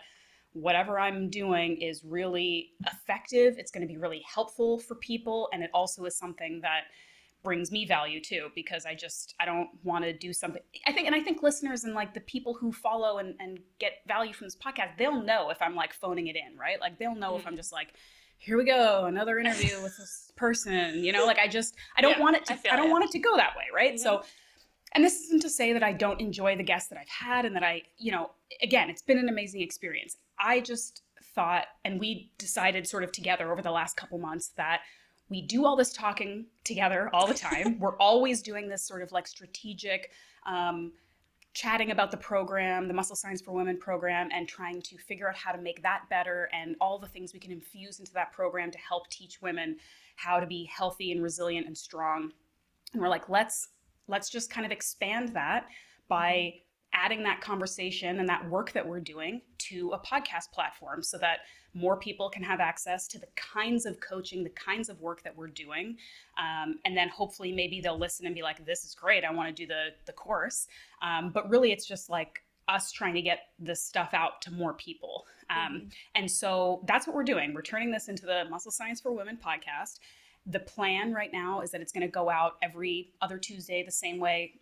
whatever 0.52 0.98
I'm 0.98 1.30
doing 1.30 1.76
is 1.80 2.02
really 2.04 2.70
effective. 2.86 3.56
It's 3.58 3.70
going 3.70 3.86
to 3.86 3.92
be 3.92 3.98
really 3.98 4.22
helpful 4.26 4.78
for 4.78 4.94
people. 4.96 5.48
And 5.52 5.62
it 5.62 5.70
also 5.72 6.04
is 6.04 6.16
something 6.16 6.60
that 6.62 6.84
brings 7.42 7.70
me 7.70 7.86
value 7.86 8.20
too 8.20 8.48
because 8.54 8.84
i 8.84 8.94
just 8.94 9.34
i 9.38 9.44
don't 9.44 9.68
want 9.84 10.04
to 10.04 10.12
do 10.12 10.32
something 10.32 10.60
i 10.86 10.92
think 10.92 11.06
and 11.06 11.14
i 11.14 11.20
think 11.20 11.42
listeners 11.42 11.84
and 11.84 11.94
like 11.94 12.12
the 12.12 12.20
people 12.20 12.52
who 12.52 12.72
follow 12.72 13.18
and, 13.18 13.34
and 13.38 13.60
get 13.78 14.00
value 14.06 14.32
from 14.32 14.46
this 14.46 14.56
podcast 14.56 14.96
they'll 14.98 15.22
know 15.22 15.50
if 15.50 15.60
i'm 15.62 15.74
like 15.74 15.92
phoning 15.92 16.26
it 16.26 16.36
in 16.36 16.58
right 16.58 16.80
like 16.80 16.98
they'll 16.98 17.14
know 17.14 17.30
mm-hmm. 17.30 17.40
if 17.40 17.46
i'm 17.46 17.56
just 17.56 17.72
like 17.72 17.94
here 18.38 18.56
we 18.56 18.64
go 18.64 19.04
another 19.06 19.38
interview 19.38 19.80
with 19.82 19.96
this 19.96 20.32
person 20.36 21.02
you 21.04 21.12
know 21.12 21.24
like 21.24 21.38
i 21.38 21.46
just 21.46 21.76
i 21.96 22.00
don't 22.00 22.18
yeah, 22.18 22.22
want 22.22 22.36
it 22.36 22.44
to 22.44 22.54
i, 22.54 22.74
I 22.74 22.76
don't 22.76 22.88
it. 22.88 22.92
want 22.92 23.04
it 23.04 23.10
to 23.12 23.18
go 23.18 23.36
that 23.36 23.56
way 23.56 23.64
right 23.74 23.94
mm-hmm. 23.94 24.02
so 24.02 24.22
and 24.94 25.04
this 25.04 25.20
isn't 25.24 25.42
to 25.42 25.50
say 25.50 25.72
that 25.72 25.82
i 25.82 25.92
don't 25.92 26.20
enjoy 26.20 26.56
the 26.56 26.64
guests 26.64 26.88
that 26.88 26.98
i've 26.98 27.08
had 27.08 27.44
and 27.44 27.54
that 27.54 27.62
i 27.62 27.82
you 27.98 28.10
know 28.10 28.30
again 28.62 28.90
it's 28.90 29.02
been 29.02 29.18
an 29.18 29.28
amazing 29.28 29.60
experience 29.60 30.16
i 30.40 30.60
just 30.60 31.02
thought 31.34 31.66
and 31.84 32.00
we 32.00 32.30
decided 32.38 32.86
sort 32.86 33.04
of 33.04 33.12
together 33.12 33.52
over 33.52 33.62
the 33.62 33.70
last 33.70 33.96
couple 33.96 34.18
months 34.18 34.48
that 34.56 34.80
we 35.30 35.42
do 35.42 35.66
all 35.66 35.76
this 35.76 35.92
talking 35.92 36.46
together 36.64 37.10
all 37.12 37.26
the 37.26 37.34
time. 37.34 37.78
We're 37.80 37.96
always 37.98 38.42
doing 38.42 38.68
this 38.68 38.82
sort 38.82 39.02
of 39.02 39.12
like 39.12 39.26
strategic 39.26 40.10
um, 40.46 40.92
chatting 41.52 41.90
about 41.90 42.10
the 42.10 42.16
program, 42.16 42.88
the 42.88 42.94
Muscle 42.94 43.16
Science 43.16 43.40
for 43.40 43.52
Women 43.52 43.78
program, 43.78 44.28
and 44.32 44.48
trying 44.48 44.80
to 44.82 44.96
figure 44.96 45.28
out 45.28 45.36
how 45.36 45.52
to 45.52 45.60
make 45.60 45.82
that 45.82 46.04
better 46.08 46.48
and 46.52 46.76
all 46.80 46.98
the 46.98 47.08
things 47.08 47.32
we 47.32 47.40
can 47.40 47.52
infuse 47.52 47.98
into 47.98 48.12
that 48.14 48.32
program 48.32 48.70
to 48.70 48.78
help 48.78 49.08
teach 49.10 49.42
women 49.42 49.76
how 50.16 50.40
to 50.40 50.46
be 50.46 50.64
healthy 50.64 51.12
and 51.12 51.22
resilient 51.22 51.66
and 51.66 51.76
strong. 51.76 52.32
And 52.92 53.02
we're 53.02 53.08
like, 53.08 53.28
let's 53.28 53.68
let's 54.06 54.30
just 54.30 54.50
kind 54.50 54.64
of 54.64 54.72
expand 54.72 55.34
that 55.34 55.66
by 56.08 56.54
adding 56.92 57.22
that 57.22 57.40
conversation 57.40 58.20
and 58.20 58.28
that 58.28 58.48
work 58.48 58.72
that 58.72 58.86
we're 58.86 59.00
doing 59.00 59.40
to 59.58 59.90
a 59.90 59.98
podcast 59.98 60.50
platform 60.52 61.02
so 61.02 61.18
that 61.18 61.40
more 61.74 61.96
people 61.96 62.30
can 62.30 62.42
have 62.42 62.60
access 62.60 63.06
to 63.08 63.18
the 63.18 63.26
kinds 63.36 63.86
of 63.86 64.00
coaching, 64.00 64.42
the 64.42 64.50
kinds 64.50 64.88
of 64.88 65.00
work 65.00 65.22
that 65.22 65.36
we're 65.36 65.48
doing. 65.48 65.96
Um, 66.38 66.78
and 66.84 66.96
then 66.96 67.08
hopefully 67.08 67.52
maybe 67.52 67.80
they'll 67.80 67.98
listen 67.98 68.26
and 68.26 68.34
be 68.34 68.42
like, 68.42 68.64
this 68.64 68.84
is 68.84 68.94
great. 68.94 69.24
I 69.24 69.32
want 69.32 69.48
to 69.48 69.54
do 69.54 69.66
the, 69.66 69.88
the 70.06 70.12
course. 70.12 70.66
Um, 71.02 71.30
but 71.30 71.48
really, 71.50 71.72
it's 71.72 71.86
just 71.86 72.08
like 72.10 72.42
us 72.68 72.90
trying 72.92 73.14
to 73.14 73.22
get 73.22 73.40
this 73.58 73.82
stuff 73.82 74.10
out 74.12 74.42
to 74.42 74.50
more 74.50 74.74
people. 74.74 75.24
Um, 75.50 75.56
mm-hmm. 75.74 75.88
And 76.14 76.30
so 76.30 76.82
that's 76.86 77.06
what 77.06 77.14
we're 77.14 77.24
doing. 77.24 77.54
We're 77.54 77.62
turning 77.62 77.90
this 77.90 78.08
into 78.08 78.26
the 78.26 78.44
Muscle 78.50 78.70
Science 78.70 79.00
for 79.00 79.12
Women 79.12 79.38
podcast. 79.42 79.98
The 80.46 80.60
plan 80.60 81.12
right 81.12 81.32
now 81.32 81.60
is 81.60 81.70
that 81.72 81.80
it's 81.80 81.92
going 81.92 82.06
to 82.06 82.12
go 82.12 82.30
out 82.30 82.56
every 82.62 83.12
other 83.20 83.38
Tuesday, 83.38 83.82
the 83.82 83.92
same 83.92 84.18
way 84.18 84.54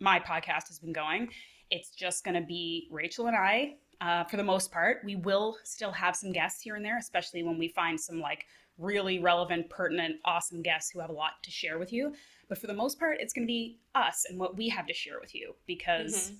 my 0.00 0.20
podcast 0.20 0.68
has 0.68 0.78
been 0.78 0.92
going. 0.92 1.28
It's 1.70 1.90
just 1.90 2.24
going 2.24 2.40
to 2.40 2.46
be 2.46 2.88
Rachel 2.90 3.26
and 3.26 3.36
I 3.36 3.76
uh, 4.00 4.24
for 4.24 4.36
the 4.36 4.44
most 4.44 4.70
part. 4.70 4.98
We 5.04 5.16
will 5.16 5.56
still 5.64 5.92
have 5.92 6.16
some 6.16 6.32
guests 6.32 6.62
here 6.62 6.76
and 6.76 6.84
there, 6.84 6.98
especially 6.98 7.42
when 7.42 7.58
we 7.58 7.68
find 7.68 7.98
some 7.98 8.20
like 8.20 8.46
really 8.78 9.18
relevant, 9.18 9.70
pertinent, 9.70 10.16
awesome 10.24 10.62
guests 10.62 10.90
who 10.90 11.00
have 11.00 11.10
a 11.10 11.14
lot 11.14 11.32
to 11.42 11.50
share 11.50 11.78
with 11.78 11.92
you. 11.92 12.12
But 12.48 12.58
for 12.58 12.66
the 12.66 12.74
most 12.74 12.98
part, 12.98 13.18
it's 13.20 13.32
going 13.32 13.46
to 13.46 13.50
be 13.50 13.78
us 13.94 14.26
and 14.28 14.38
what 14.38 14.56
we 14.56 14.68
have 14.68 14.86
to 14.86 14.94
share 14.94 15.20
with 15.20 15.34
you 15.34 15.54
because 15.66 16.14
mm-hmm. 16.14 16.34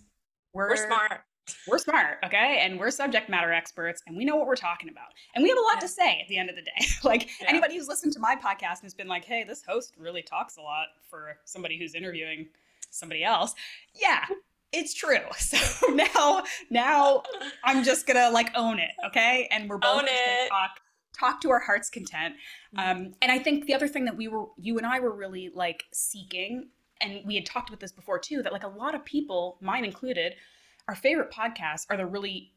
we're, 0.52 0.68
we're 0.70 0.76
smart. 0.76 1.20
We're 1.68 1.78
smart, 1.78 2.18
okay? 2.24 2.60
And 2.62 2.80
we're 2.80 2.90
subject 2.90 3.28
matter 3.28 3.52
experts 3.52 4.02
and 4.06 4.16
we 4.16 4.24
know 4.24 4.36
what 4.36 4.46
we're 4.46 4.56
talking 4.56 4.88
about. 4.88 5.08
And 5.34 5.42
we 5.42 5.50
have 5.50 5.58
a 5.58 5.62
lot 5.62 5.74
yeah. 5.74 5.80
to 5.80 5.88
say 5.88 6.20
at 6.20 6.28
the 6.28 6.38
end 6.38 6.48
of 6.48 6.56
the 6.56 6.62
day. 6.62 6.86
like 7.04 7.28
yeah. 7.40 7.48
anybody 7.48 7.76
who's 7.76 7.88
listened 7.88 8.14
to 8.14 8.18
my 8.18 8.34
podcast 8.34 8.80
and 8.80 8.84
has 8.84 8.94
been 8.94 9.08
like, 9.08 9.24
hey, 9.24 9.44
this 9.44 9.62
host 9.62 9.94
really 9.98 10.22
talks 10.22 10.56
a 10.56 10.62
lot 10.62 10.86
for 11.08 11.36
somebody 11.44 11.78
who's 11.78 11.94
interviewing 11.94 12.48
somebody 12.90 13.24
else. 13.24 13.54
Yeah, 13.94 14.24
it's 14.74 14.94
true. 14.94 15.18
So 15.38 15.88
now, 15.92 16.42
now 16.70 17.22
I'm 17.62 17.84
just 17.84 18.06
gonna 18.06 18.30
like 18.30 18.50
own 18.54 18.78
it, 18.78 18.90
okay? 19.06 19.48
And 19.50 19.68
we're 19.68 19.78
both 19.78 20.00
gonna 20.00 20.48
talk 20.48 20.80
talk 21.18 21.40
to 21.42 21.50
our 21.50 21.60
heart's 21.60 21.90
content. 21.90 22.34
Mm-hmm. 22.76 22.98
Um, 23.04 23.12
and 23.22 23.30
I 23.30 23.38
think 23.38 23.66
the 23.66 23.74
other 23.74 23.88
thing 23.88 24.04
that 24.06 24.16
we 24.16 24.28
were, 24.28 24.46
you 24.58 24.78
and 24.78 24.86
I 24.86 25.00
were 25.00 25.14
really 25.14 25.50
like 25.54 25.84
seeking, 25.92 26.68
and 27.00 27.20
we 27.24 27.36
had 27.36 27.46
talked 27.46 27.68
about 27.68 27.80
this 27.80 27.92
before 27.92 28.18
too, 28.18 28.42
that 28.42 28.52
like 28.52 28.64
a 28.64 28.68
lot 28.68 28.94
of 28.94 29.04
people, 29.04 29.58
mine 29.60 29.84
included, 29.84 30.34
our 30.88 30.94
favorite 30.94 31.30
podcasts 31.30 31.86
are 31.88 31.96
the 31.96 32.06
really 32.06 32.52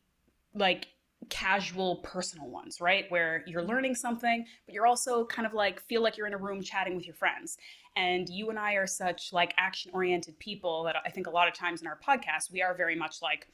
like 0.54 0.88
casual 1.30 1.98
personal 1.98 2.48
ones 2.50 2.80
right 2.80 3.06
where 3.10 3.44
you're 3.48 3.62
mm-hmm. 3.62 3.72
learning 3.72 3.96
something 3.96 4.46
but 4.66 4.74
you're 4.74 4.86
also 4.86 5.26
kind 5.26 5.46
of 5.46 5.54
like 5.54 5.82
feel 5.82 6.02
like 6.02 6.16
you're 6.16 6.28
in 6.28 6.34
a 6.34 6.38
room 6.38 6.62
chatting 6.62 6.96
with 6.96 7.06
your 7.06 7.16
friends 7.16 7.58
and 7.98 8.30
you 8.30 8.52
and 8.52 8.60
I 8.60 8.74
are 8.74 8.86
such 8.86 9.34
like 9.34 9.56
action 9.58 9.92
oriented 9.94 10.38
people 10.38 10.84
that 10.84 10.96
I 11.04 11.10
think 11.10 11.26
a 11.26 11.32
lot 11.32 11.48
of 11.48 11.56
times 11.56 11.82
in 11.82 11.88
our 11.88 11.98
podcast, 11.98 12.52
we 12.52 12.62
are 12.62 12.76
very 12.76 12.96
much 12.96 13.24
like, 13.24 13.48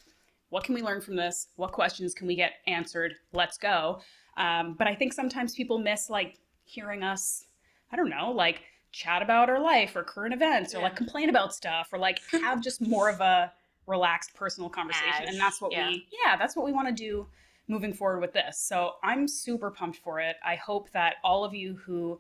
what 0.50 0.66
can 0.66 0.76
we 0.76 0.82
learn 0.82 1.00
from 1.00 1.16
this? 1.16 1.48
What 1.56 1.72
questions 1.72 2.14
can 2.14 2.28
we 2.28 2.36
get 2.36 2.56
answered? 2.68 3.16
Let's 3.32 3.58
go. 3.58 4.02
Um, 4.36 4.76
but 4.78 4.86
I 4.86 4.96
think 4.96 5.14
sometimes 5.14 5.56
people 5.56 5.80
miss 5.80 6.10
like 6.10 6.40
hearing 6.66 7.04
us, 7.04 7.46
I 7.90 7.96
don't 7.96 8.10
know, 8.10 8.32
like 8.32 8.64
chat 8.92 9.22
about 9.22 9.50
our 9.50 9.62
life 9.62 9.96
or 9.96 10.04
current 10.04 10.34
events 10.34 10.76
or 10.76 10.80
yeah. 10.80 10.84
like 10.84 10.98
complain 10.98 11.30
about 11.30 11.56
stuff 11.56 11.88
or 11.94 11.98
like 11.98 12.20
have 12.34 12.62
just 12.62 12.82
more 12.82 13.10
of 13.10 13.22
a 13.22 13.50
relaxed 13.88 14.36
personal 14.36 14.70
conversation. 14.70 15.24
As, 15.24 15.30
and 15.30 15.40
that's 15.40 15.62
what 15.62 15.72
yeah. 15.72 15.88
we, 15.88 16.06
yeah, 16.26 16.36
that's 16.36 16.56
what 16.58 16.66
we 16.66 16.74
want 16.74 16.90
to 16.90 16.94
do 16.94 17.26
moving 17.68 17.94
forward 17.94 18.20
with 18.20 18.34
this. 18.34 18.60
So 18.60 18.94
I'm 19.04 19.28
super 19.28 19.72
pumped 19.72 19.98
for 19.98 20.20
it. 20.20 20.36
I 20.46 20.56
hope 20.56 20.92
that 20.92 21.16
all 21.24 21.44
of 21.46 21.54
you 21.54 21.78
who 21.86 22.20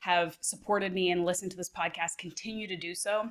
have 0.00 0.36
supported 0.40 0.92
me 0.92 1.10
and 1.10 1.24
listened 1.24 1.50
to 1.52 1.56
this 1.56 1.70
podcast 1.70 2.18
continue 2.18 2.66
to 2.66 2.76
do 2.76 2.94
so. 2.94 3.30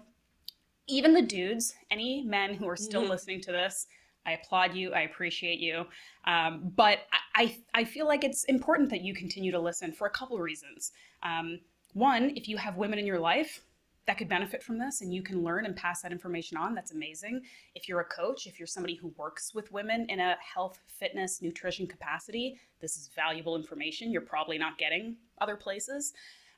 Even 0.87 1.13
the 1.13 1.21
dudes, 1.21 1.73
any 1.91 2.23
men 2.23 2.53
who 2.53 2.67
are 2.67 2.75
still 2.77 3.01
mm-hmm. 3.01 3.11
listening 3.11 3.41
to 3.41 3.51
this, 3.51 3.87
I 4.25 4.33
applaud 4.33 4.75
you. 4.75 4.93
I 4.93 5.01
appreciate 5.01 5.59
you. 5.59 5.85
Um, 6.25 6.71
but 6.75 6.99
I, 7.35 7.57
I 7.73 7.83
feel 7.83 8.07
like 8.07 8.23
it's 8.23 8.43
important 8.45 8.89
that 8.89 9.01
you 9.01 9.13
continue 9.13 9.51
to 9.51 9.59
listen 9.59 9.91
for 9.91 10.07
a 10.07 10.11
couple 10.11 10.35
of 10.35 10.41
reasons. 10.41 10.91
Um, 11.23 11.59
one, 11.93 12.31
if 12.35 12.47
you 12.47 12.57
have 12.57 12.77
women 12.77 12.99
in 12.99 13.05
your 13.05 13.19
life 13.19 13.61
that 14.07 14.17
could 14.17 14.29
benefit 14.29 14.63
from 14.63 14.77
this 14.79 15.01
and 15.01 15.13
you 15.13 15.21
can 15.21 15.43
learn 15.43 15.65
and 15.65 15.75
pass 15.75 16.01
that 16.01 16.11
information 16.11 16.57
on, 16.57 16.73
that's 16.73 16.91
amazing. 16.91 17.41
If 17.75 17.87
you're 17.87 17.99
a 17.99 18.05
coach, 18.05 18.47
if 18.47 18.59
you're 18.59 18.67
somebody 18.67 18.95
who 18.95 19.13
works 19.17 19.53
with 19.53 19.71
women 19.71 20.05
in 20.09 20.19
a 20.19 20.35
health, 20.41 20.79
fitness, 20.87 21.41
nutrition 21.41 21.87
capacity, 21.87 22.59
this 22.79 22.97
is 22.97 23.09
valuable 23.15 23.55
information 23.55 24.11
you're 24.11 24.21
probably 24.21 24.57
not 24.57 24.77
getting 24.77 25.15
other 25.39 25.55
places. 25.55 26.13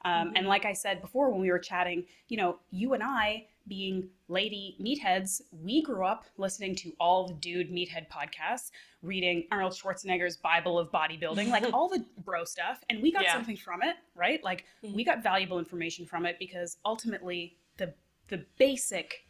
Um, 0.05 0.27
mm-hmm. 0.27 0.35
And 0.37 0.47
like 0.47 0.65
I 0.65 0.73
said 0.73 1.01
before 1.01 1.29
when 1.31 1.41
we 1.41 1.51
were 1.51 1.59
chatting, 1.59 2.05
you 2.27 2.37
know, 2.37 2.59
you 2.71 2.93
and 2.93 3.03
I, 3.03 3.47
being 3.67 4.09
lady 4.27 4.75
meatheads, 4.81 5.41
we 5.51 5.81
grew 5.81 6.05
up 6.05 6.25
listening 6.37 6.75
to 6.75 6.91
all 6.99 7.27
the 7.27 7.33
dude 7.33 7.71
meathead 7.71 8.07
podcasts, 8.09 8.71
reading 9.01 9.45
Arnold 9.51 9.73
Schwarzenegger's 9.73 10.37
Bible 10.37 10.77
of 10.77 10.91
Bodybuilding, 10.91 11.49
like 11.49 11.63
all 11.73 11.87
the 11.87 12.05
bro 12.25 12.43
stuff. 12.43 12.83
And 12.89 13.01
we 13.01 13.11
got 13.11 13.23
yeah. 13.23 13.33
something 13.33 13.55
from 13.55 13.81
it, 13.81 13.95
right? 14.15 14.43
Like 14.43 14.65
mm-hmm. 14.83 14.95
we 14.95 15.03
got 15.03 15.23
valuable 15.23 15.59
information 15.59 16.05
from 16.05 16.25
it 16.25 16.37
because 16.39 16.77
ultimately 16.85 17.57
the 17.77 17.93
the 18.29 18.45
basic 18.57 19.25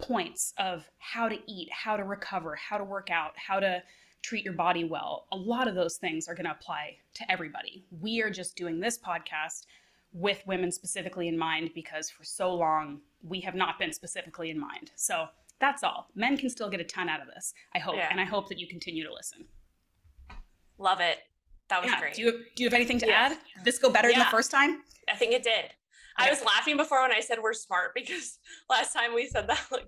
points 0.00 0.54
of 0.58 0.88
how 0.98 1.28
to 1.28 1.38
eat, 1.46 1.68
how 1.70 1.96
to 1.96 2.04
recover, 2.04 2.56
how 2.56 2.78
to 2.78 2.84
work 2.84 3.10
out, 3.10 3.32
how 3.36 3.60
to 3.60 3.82
treat 4.22 4.44
your 4.44 4.54
body 4.54 4.84
well, 4.84 5.26
a 5.32 5.36
lot 5.36 5.68
of 5.68 5.74
those 5.74 5.96
things 5.96 6.28
are 6.28 6.34
going 6.34 6.44
to 6.44 6.50
apply 6.50 6.96
to 7.14 7.30
everybody. 7.30 7.84
We 8.00 8.20
are 8.22 8.30
just 8.30 8.56
doing 8.56 8.80
this 8.80 8.98
podcast 8.98 9.66
with 10.12 10.42
women 10.46 10.72
specifically 10.72 11.28
in 11.28 11.38
mind 11.38 11.70
because 11.74 12.10
for 12.10 12.24
so 12.24 12.54
long 12.54 13.00
we 13.22 13.40
have 13.40 13.54
not 13.54 13.78
been 13.78 13.92
specifically 13.92 14.50
in 14.50 14.58
mind. 14.58 14.90
So 14.96 15.26
that's 15.60 15.84
all. 15.84 16.08
Men 16.14 16.36
can 16.36 16.48
still 16.50 16.68
get 16.70 16.80
a 16.80 16.84
ton 16.84 17.08
out 17.08 17.20
of 17.20 17.28
this, 17.32 17.54
I 17.74 17.78
hope. 17.78 17.96
Yeah. 17.96 18.08
And 18.10 18.20
I 18.20 18.24
hope 18.24 18.48
that 18.48 18.58
you 18.58 18.66
continue 18.66 19.06
to 19.06 19.12
listen. 19.12 19.44
Love 20.78 21.00
it. 21.00 21.18
That 21.68 21.82
was 21.82 21.90
yeah. 21.92 22.00
great. 22.00 22.14
Do 22.14 22.22
you, 22.22 22.32
do 22.56 22.62
you 22.62 22.66
have 22.66 22.74
anything 22.74 22.98
to 23.00 23.10
add? 23.10 23.36
Did 23.56 23.64
this 23.64 23.78
go 23.78 23.90
better 23.90 24.10
than 24.10 24.18
the 24.18 24.24
first 24.26 24.50
time? 24.50 24.82
I 25.08 25.16
think 25.16 25.32
it 25.32 25.42
did. 25.42 25.66
I 26.16 26.28
was 26.30 26.42
laughing 26.44 26.76
before 26.76 27.00
when 27.02 27.12
I 27.12 27.20
said 27.20 27.38
we're 27.42 27.52
smart 27.54 27.92
because 27.94 28.38
last 28.70 28.92
time 28.92 29.14
we 29.14 29.26
said 29.26 29.48
that 29.48 29.60
like 29.70 29.86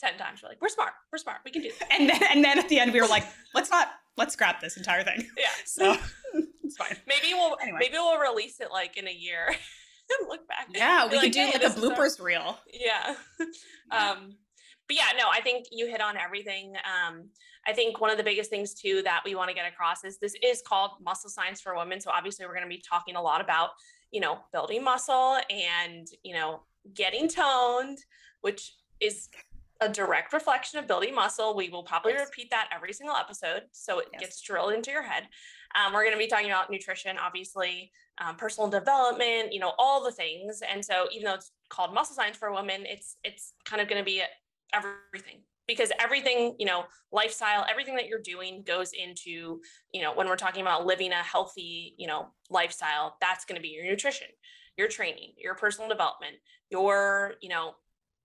10 0.00 0.18
times. 0.18 0.40
We're 0.42 0.50
like, 0.50 0.60
we're 0.62 0.68
smart, 0.68 0.92
we're 1.12 1.18
smart, 1.18 1.38
we 1.44 1.50
can 1.50 1.62
do 1.62 1.68
this. 1.70 1.82
And 1.90 2.08
then 2.08 2.22
and 2.30 2.44
then 2.44 2.58
at 2.58 2.68
the 2.68 2.78
end 2.78 2.92
we 2.92 3.00
were 3.00 3.08
like, 3.08 3.24
let's 3.54 3.70
not 3.70 3.88
let's 4.16 4.34
scrap 4.34 4.60
this 4.60 4.76
entire 4.76 5.02
thing. 5.04 5.26
Yeah. 5.36 5.46
So 5.64 5.96
it's 6.64 6.76
fine. 6.76 6.96
Maybe 7.06 7.32
we'll 7.34 7.56
Anyway. 7.62 7.78
maybe 7.80 7.94
we'll 7.94 8.18
release 8.18 8.60
it 8.60 8.70
like 8.70 8.96
in 8.96 9.08
a 9.08 9.12
year 9.12 9.46
and 9.48 10.28
look 10.28 10.46
back. 10.48 10.68
Yeah, 10.74 11.04
we 11.04 11.10
could 11.12 11.16
like, 11.22 11.32
do 11.32 11.38
"Hey, 11.40 11.52
like 11.52 11.62
a 11.62 11.66
is 11.66 11.76
our-" 11.76 11.90
bloopers 11.90 12.20
reel. 12.20 12.58
yeah 12.72 13.14
um 13.90 14.34
but 14.88 14.96
yeah 14.96 15.06
no 15.18 15.24
i 15.32 15.40
think 15.40 15.66
you 15.70 15.86
hit 15.86 16.00
on 16.00 16.16
everything 16.16 16.74
um 16.76 17.28
i 17.66 17.72
think 17.72 18.00
one 18.00 18.10
of 18.10 18.16
the 18.18 18.24
biggest 18.24 18.50
things 18.50 18.74
too 18.74 19.00
that 19.02 19.20
we 19.24 19.34
want 19.34 19.48
to 19.48 19.54
get 19.54 19.66
across 19.70 20.02
is 20.04 20.18
this 20.18 20.34
is 20.42 20.60
called 20.66 20.90
muscle 21.02 21.30
science 21.30 21.60
for 21.60 21.76
women 21.76 22.00
so 22.00 22.10
obviously 22.10 22.44
we're 22.46 22.54
going 22.54 22.68
to 22.68 22.68
be 22.74 22.82
talking 22.86 23.14
a 23.16 23.22
lot 23.22 23.40
about 23.40 23.70
you 24.12 24.20
know 24.20 24.38
building 24.52 24.84
muscle 24.84 25.38
and 25.50 26.06
you 26.22 26.34
know 26.34 26.60
getting 26.94 27.28
toned 27.28 27.98
which 28.42 28.74
is 29.00 29.28
a 29.80 29.88
direct 29.88 30.32
reflection 30.32 30.78
of 30.78 30.86
building 30.86 31.14
muscle 31.14 31.56
we 31.56 31.68
will 31.68 31.82
probably 31.82 32.12
Yes. 32.12 32.28
repeat 32.28 32.50
that 32.50 32.68
every 32.72 32.92
single 32.92 33.16
episode 33.16 33.62
so 33.72 33.98
it 33.98 34.06
Yes. 34.12 34.20
gets 34.20 34.40
drilled 34.42 34.72
into 34.72 34.90
your 34.90 35.02
head 35.02 35.24
um, 35.74 35.92
we're 35.92 36.02
going 36.02 36.12
to 36.12 36.18
be 36.18 36.26
talking 36.28 36.46
about 36.46 36.70
nutrition 36.70 37.16
obviously 37.18 37.90
um, 38.18 38.36
personal 38.36 38.68
development, 38.68 39.52
you 39.52 39.58
know, 39.58 39.72
all 39.78 40.04
the 40.04 40.12
things. 40.12 40.62
And 40.70 40.84
so 40.84 41.06
even 41.12 41.24
though 41.24 41.34
it's 41.34 41.50
called 41.70 41.94
muscle 41.94 42.14
science 42.14 42.36
for 42.36 42.52
women, 42.52 42.84
it's 42.84 43.16
it's 43.24 43.54
kind 43.64 43.80
of 43.80 43.88
going 43.88 44.00
to 44.00 44.04
be 44.04 44.22
everything 44.74 45.40
because 45.72 45.92
everything, 45.98 46.54
you 46.58 46.66
know, 46.66 46.84
lifestyle, 47.10 47.66
everything 47.70 47.96
that 47.96 48.06
you're 48.06 48.20
doing 48.20 48.62
goes 48.66 48.92
into, 48.92 49.60
you 49.92 50.02
know, 50.02 50.12
when 50.14 50.28
we're 50.28 50.36
talking 50.36 50.62
about 50.62 50.86
living 50.86 51.12
a 51.12 51.22
healthy, 51.22 51.94
you 51.98 52.06
know, 52.06 52.28
lifestyle, 52.50 53.16
that's 53.20 53.44
going 53.44 53.56
to 53.56 53.62
be 53.62 53.68
your 53.68 53.84
nutrition, 53.84 54.28
your 54.76 54.88
training, 54.88 55.32
your 55.36 55.54
personal 55.54 55.88
development, 55.88 56.36
your, 56.70 57.34
you 57.40 57.48
know, 57.48 57.74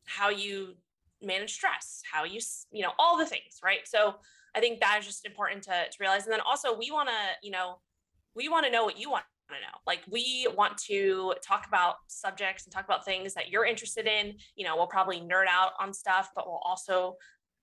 how 0.06 0.30
you 0.30 0.74
manage 1.22 1.54
stress, 1.54 2.02
how 2.12 2.24
you, 2.24 2.40
you 2.72 2.84
know, 2.84 2.92
all 3.00 3.18
the 3.18 3.26
things, 3.26 3.60
right? 3.64 3.86
So 3.86 4.16
I 4.56 4.60
think 4.60 4.80
that 4.80 4.98
is 5.00 5.06
just 5.06 5.26
important 5.26 5.64
to, 5.64 5.72
to 5.72 5.98
realize. 6.00 6.24
And 6.24 6.34
then 6.34 6.42
also 6.42 6.78
we 6.78 6.92
want 6.92 7.10
to, 7.10 7.46
you 7.48 7.52
know, 7.52 7.80
we 8.36 8.50
want 8.50 8.66
to 8.66 8.72
know 8.72 8.86
what 8.86 9.00
you 9.00 9.10
want 9.10 9.26
to 9.50 9.56
know. 9.56 9.80
Like 9.86 10.02
we 10.10 10.48
want 10.56 10.78
to 10.80 11.34
talk 11.46 11.68
about 11.68 11.96
subjects 12.08 12.66
and 12.66 12.74
talk 12.74 12.86
about 12.86 13.06
things 13.06 13.34
that 13.34 13.50
you're 13.50 13.66
interested 13.66 14.08
in. 14.08 14.36
You 14.56 14.66
know, 14.66 14.76
we'll 14.76 14.88
probably 14.88 15.20
nerd 15.20 15.46
out 15.50 15.72
on 15.80 15.94
stuff, 15.94 16.32
but 16.36 16.48
we'll 16.48 16.62
also 16.64 17.16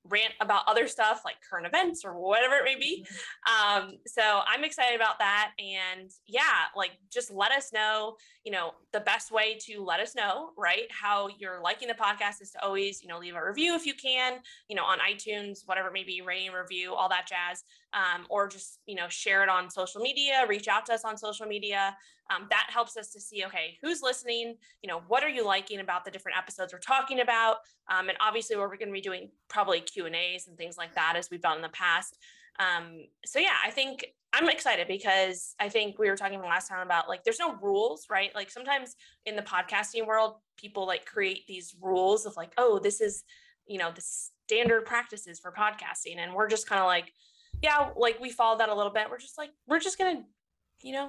rant 0.09 0.35
about 0.41 0.65
other 0.67 0.87
stuff 0.87 1.23
like 1.25 1.37
current 1.49 1.67
events 1.67 2.05
or 2.05 2.15
whatever 2.15 2.57
it 2.57 2.65
may 2.65 2.77
be. 2.77 3.07
Um, 3.49 3.93
so 4.07 4.41
I'm 4.47 4.65
excited 4.65 4.97
about 4.97 5.19
that. 5.19 5.53
And 5.59 6.11
yeah, 6.27 6.43
like 6.77 6.93
just 7.11 7.31
let 7.31 7.53
us 7.53 7.73
know, 7.73 8.17
you 8.45 8.53
know, 8.53 8.73
the 8.93 9.01
best 9.01 9.31
way 9.31 9.57
to 9.67 9.83
let 9.83 10.01
us 10.01 10.15
know, 10.15 10.51
right? 10.59 10.91
How 10.91 11.29
you're 11.39 11.61
liking 11.63 11.89
the 11.89 11.95
podcast 11.95 12.43
is 12.43 12.51
to 12.53 12.63
always, 12.63 13.03
you 13.03 13.09
know, 13.09 13.19
leave 13.19 13.35
a 13.35 13.45
review 13.45 13.75
if 13.75 13.87
you 13.87 13.95
can, 13.95 14.35
you 14.69 14.77
know, 14.77 14.85
on 14.85 14.99
iTunes, 14.99 15.61
whatever 15.67 15.89
it 15.89 15.95
may 15.95 16.05
be, 16.05 16.21
rating, 16.21 16.53
review, 16.53 16.95
all 16.95 17.09
that 17.09 17.27
jazz. 17.27 17.65
Um, 17.95 18.27
or 18.29 18.49
just, 18.49 18.81
you 18.87 18.97
know, 18.97 19.09
share 19.09 19.45
it 19.45 19.49
on 19.49 19.71
social 19.71 20.01
media, 20.01 20.45
reach 20.49 20.67
out 20.67 20.85
to 20.87 20.95
us 20.95 21.05
on 21.05 21.17
social 21.17 21.47
media. 21.47 21.97
Um, 22.29 22.49
that 22.51 22.67
helps 22.69 22.97
us 22.97 23.13
to 23.13 23.21
see, 23.21 23.45
okay, 23.45 23.79
who's 23.83 24.03
listening? 24.03 24.57
You 24.83 24.89
know, 24.89 25.03
what 25.07 25.23
are 25.23 25.29
you 25.29 25.47
liking 25.47 25.79
about 25.79 26.05
the 26.05 26.11
different 26.11 26.39
episodes 26.39 26.73
we're 26.73 26.81
talking 26.81 27.21
about? 27.21 27.59
Um, 27.89 28.09
and 28.09 28.19
obviously, 28.21 28.57
we're 28.57 28.67
going 28.67 28.89
to 28.89 28.93
be 28.93 29.01
doing 29.01 29.31
probably 29.49 29.81
Q 29.81 30.07
and 30.07 30.17
A's 30.17 30.49
and 30.49 30.57
things 30.57 30.77
like 30.77 30.95
that 30.97 31.15
as 31.17 31.29
we've 31.31 31.41
done 31.41 31.57
in 31.57 31.63
the 31.63 31.69
past. 31.69 32.19
Um, 32.59 33.05
so 33.25 33.39
yeah, 33.39 33.57
I 33.65 33.71
think 33.71 34.07
I'm 34.33 34.49
excited 34.49 34.89
because 34.89 35.55
I 35.61 35.69
think 35.69 35.99
we 35.99 36.09
were 36.09 36.17
talking 36.17 36.41
last 36.41 36.69
time 36.69 36.85
about 36.85 37.09
like 37.09 37.23
there's 37.23 37.39
no 37.39 37.55
rules, 37.63 38.07
right? 38.11 38.35
Like 38.35 38.51
sometimes 38.51 38.97
in 39.27 39.37
the 39.37 39.43
podcasting 39.43 40.07
world, 40.07 40.35
people 40.57 40.87
like 40.87 41.05
create 41.05 41.47
these 41.47 41.77
rules 41.81 42.27
of 42.27 42.37
like, 42.37 42.53
oh, 42.59 42.81
this 42.81 43.01
is, 43.01 43.23
you 43.67 43.79
know, 43.79 43.93
the 43.95 44.03
standard 44.03 44.85
practices 44.85 45.39
for 45.39 45.53
podcasting. 45.53 46.19
And 46.19 46.35
we're 46.35 46.49
just 46.49 46.69
kind 46.69 46.81
of 46.81 46.87
like, 46.87 47.13
yeah, 47.65 47.89
like 47.97 48.21
we 48.21 48.31
follow 48.31 48.59
that 48.59 48.69
a 48.69 48.75
little 48.75 48.93
bit. 48.93 49.07
We're 49.11 49.19
just 49.19 49.39
like, 49.39 49.49
we're 49.67 49.81
just 49.81 49.97
gonna, 49.99 50.23
you 50.83 50.93
know, 50.93 51.09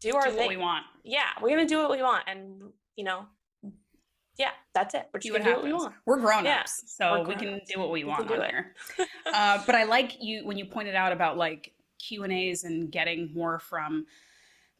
do 0.00 0.14
our 0.14 0.26
Do 0.26 0.30
thing. 0.30 0.38
what 0.38 0.48
we 0.48 0.56
want. 0.56 0.84
Yeah, 1.04 1.26
we're 1.42 1.48
gonna 1.50 1.66
do 1.66 1.78
what 1.78 1.90
we 1.90 2.00
want. 2.02 2.22
And 2.28 2.62
you 2.94 3.04
know, 3.04 3.26
yeah, 4.36 4.50
that's 4.74 4.94
it. 4.94 5.08
We're 5.12 5.18
just 5.18 5.32
gonna 5.32 5.44
do 5.44 5.56
what 5.56 5.64
we 5.64 5.72
want. 5.72 5.94
We're 6.06 6.20
grown 6.20 6.44
Yeah, 6.44 6.62
so 6.66 7.24
we 7.26 7.34
can 7.34 7.60
do 7.68 7.80
what 7.80 7.90
we 7.90 8.04
We 8.04 8.10
want 8.10 8.28
do 8.28 8.34
on 8.34 8.42
it. 8.42 8.64
uh, 9.34 9.60
but 9.66 9.74
I 9.74 9.82
like 9.82 10.22
you 10.22 10.46
when 10.46 10.56
you 10.56 10.66
pointed 10.66 10.94
out 10.94 11.10
about 11.10 11.36
like 11.36 11.72
Q 11.98 12.22
and 12.22 12.32
A's 12.32 12.62
and 12.62 12.92
getting 12.92 13.34
more 13.34 13.58
from 13.58 14.06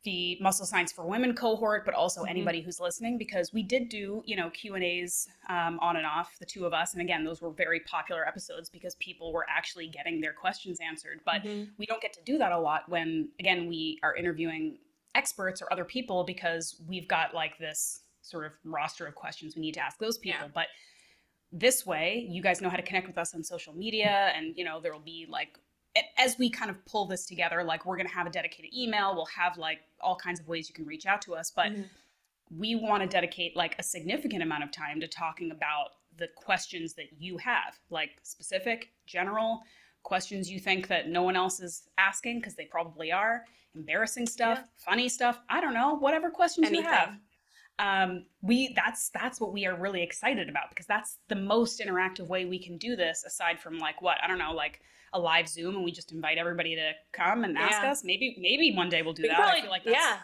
the 0.05 0.39
muscle 0.41 0.65
science 0.65 0.93
for 0.93 1.05
women 1.05 1.35
cohort 1.35 1.85
but 1.85 1.93
also 1.93 2.23
Mhm. 2.23 2.31
anybody 2.31 2.61
who's 2.61 2.79
listening 2.79 3.19
because 3.19 3.53
we 3.53 3.63
did 3.63 3.89
do 3.89 4.23
you 4.27 4.37
know 4.37 4.49
q 4.51 4.75
and 4.77 4.85
a's 4.85 5.29
um, 5.49 5.79
on 5.81 5.97
and 5.97 6.07
off 6.07 6.39
the 6.39 6.47
two 6.47 6.65
of 6.65 6.73
us 6.73 6.93
and 6.93 7.03
again 7.03 7.25
those 7.25 7.43
were 7.43 7.51
very 7.51 7.81
popular 7.81 8.27
episodes 8.27 8.69
because 8.71 8.95
people 8.97 9.33
were 9.33 9.45
actually 9.49 9.89
getting 9.89 10.21
their 10.21 10.33
questions 10.33 10.79
answered 10.81 11.21
but 11.25 11.43
Mhm. 11.43 11.71
we 11.79 11.85
don't 11.87 12.01
get 12.01 12.13
to 12.13 12.23
do 12.23 12.39
that 12.39 12.53
a 12.53 12.59
lot 12.59 12.89
when 12.89 13.29
again 13.41 13.67
we 13.69 13.99
are 14.03 14.15
interviewing 14.15 14.79
experts 15.15 15.61
or 15.61 15.73
other 15.73 15.85
people 15.85 16.23
because 16.23 16.81
we've 16.87 17.09
got 17.09 17.35
like 17.35 17.59
this 17.59 18.05
sort 18.23 18.45
of 18.47 18.53
roster 18.65 19.07
of 19.07 19.15
questions 19.17 19.57
we 19.57 19.63
need 19.63 19.75
to 19.75 19.81
ask 19.81 19.99
those 19.99 20.19
people 20.19 20.47
Yeah. 20.47 20.51
but 20.55 20.69
this 21.51 21.85
way 21.87 22.27
you 22.29 22.43
guys 22.43 22.61
know 22.61 22.69
how 22.69 22.77
to 22.77 22.83
connect 22.83 23.07
with 23.07 23.19
us 23.19 23.35
on 23.35 23.43
social 23.43 23.73
media 23.75 24.33
and 24.37 24.57
you 24.57 24.65
know 24.65 24.81
there 24.81 24.93
will 24.93 25.01
be 25.01 25.27
like 25.29 25.59
as 26.17 26.39
we 26.39 26.49
kind 26.51 26.71
of 26.71 26.85
pull 26.87 27.07
this 27.07 27.27
together 27.27 27.63
like 27.65 27.85
we're 27.87 27.97
going 27.97 28.09
to 28.09 28.15
have 28.15 28.27
a 28.27 28.31
dedicated 28.31 28.73
email 28.75 29.15
we'll 29.15 29.27
have 29.27 29.57
like 29.59 29.81
all 30.01 30.17
kinds 30.17 30.41
of 30.41 30.47
ways 30.49 30.69
you 30.69 30.75
can 30.75 30.85
reach 30.87 31.07
out 31.07 31.21
to 31.23 31.35
us 31.35 31.51
but 31.51 31.67
Mhm. 31.73 31.89
we 32.51 32.75
want 32.77 33.03
to 33.03 33.09
dedicate 33.09 33.55
like 33.57 33.75
a 33.79 33.83
significant 33.83 34.43
amount 34.43 34.65
of 34.65 34.71
time 34.71 35.01
to 35.01 35.09
talking 35.09 35.51
about 35.51 35.89
the 36.17 36.29
questions 36.35 36.95
that 36.95 37.07
you 37.19 37.37
have 37.39 37.79
like 37.91 38.19
specific 38.23 38.93
general 39.07 39.63
questions 40.03 40.51
you 40.51 40.59
think 40.59 40.89
that 40.89 41.09
no 41.09 41.23
one 41.23 41.37
else 41.37 41.61
is 41.61 41.89
asking 41.99 42.39
because 42.39 42.55
they 42.55 42.65
probably 42.65 43.13
are 43.13 43.45
embarrassing 43.75 44.27
stuff 44.27 44.59
Yeah. 44.59 44.65
funny 44.79 45.09
stuff 45.09 45.41
i 45.49 45.61
don't 45.61 45.75
know 45.75 45.95
whatever 45.97 46.31
questions 46.31 46.71
you 46.71 46.83
have 46.83 47.19
um, 47.81 48.27
we 48.43 48.73
that's 48.75 49.09
that's 49.11 49.41
what 49.41 49.53
we 49.53 49.65
are 49.67 49.77
really 49.77 50.03
excited 50.03 50.49
about 50.49 50.69
because 50.71 50.87
that's 50.87 51.19
the 51.29 51.37
most 51.37 51.79
interactive 51.81 52.27
way 52.27 52.45
we 52.45 52.59
can 52.59 52.77
do 52.77 52.97
this 52.97 53.23
aside 53.25 53.61
from 53.61 53.79
like 53.79 54.03
what 54.03 54.17
i 54.23 54.27
don't 54.27 54.39
know 54.39 54.53
like 54.53 54.81
a 55.13 55.19
live 55.19 55.49
zoom 55.49 55.75
and 55.77 55.85
we 55.85 55.91
just 55.93 56.13
invite 56.13 56.39
everybody 56.39 56.75
to 56.77 56.93
come 57.13 57.45
and 57.45 57.57
ask 57.57 57.83
Yeah. 57.83 57.91
us 57.91 58.05
maybe 58.05 58.37
maybe 58.41 58.75
one 58.77 58.89
day 58.89 59.03
we'll 59.03 59.15
do 59.15 59.23
We 59.23 59.29
that. 59.29 59.37
Could 59.37 59.45
i 59.59 59.61
feel 59.63 59.71
like 59.71 59.85
that's 59.85 59.97
yeah, 59.97 60.17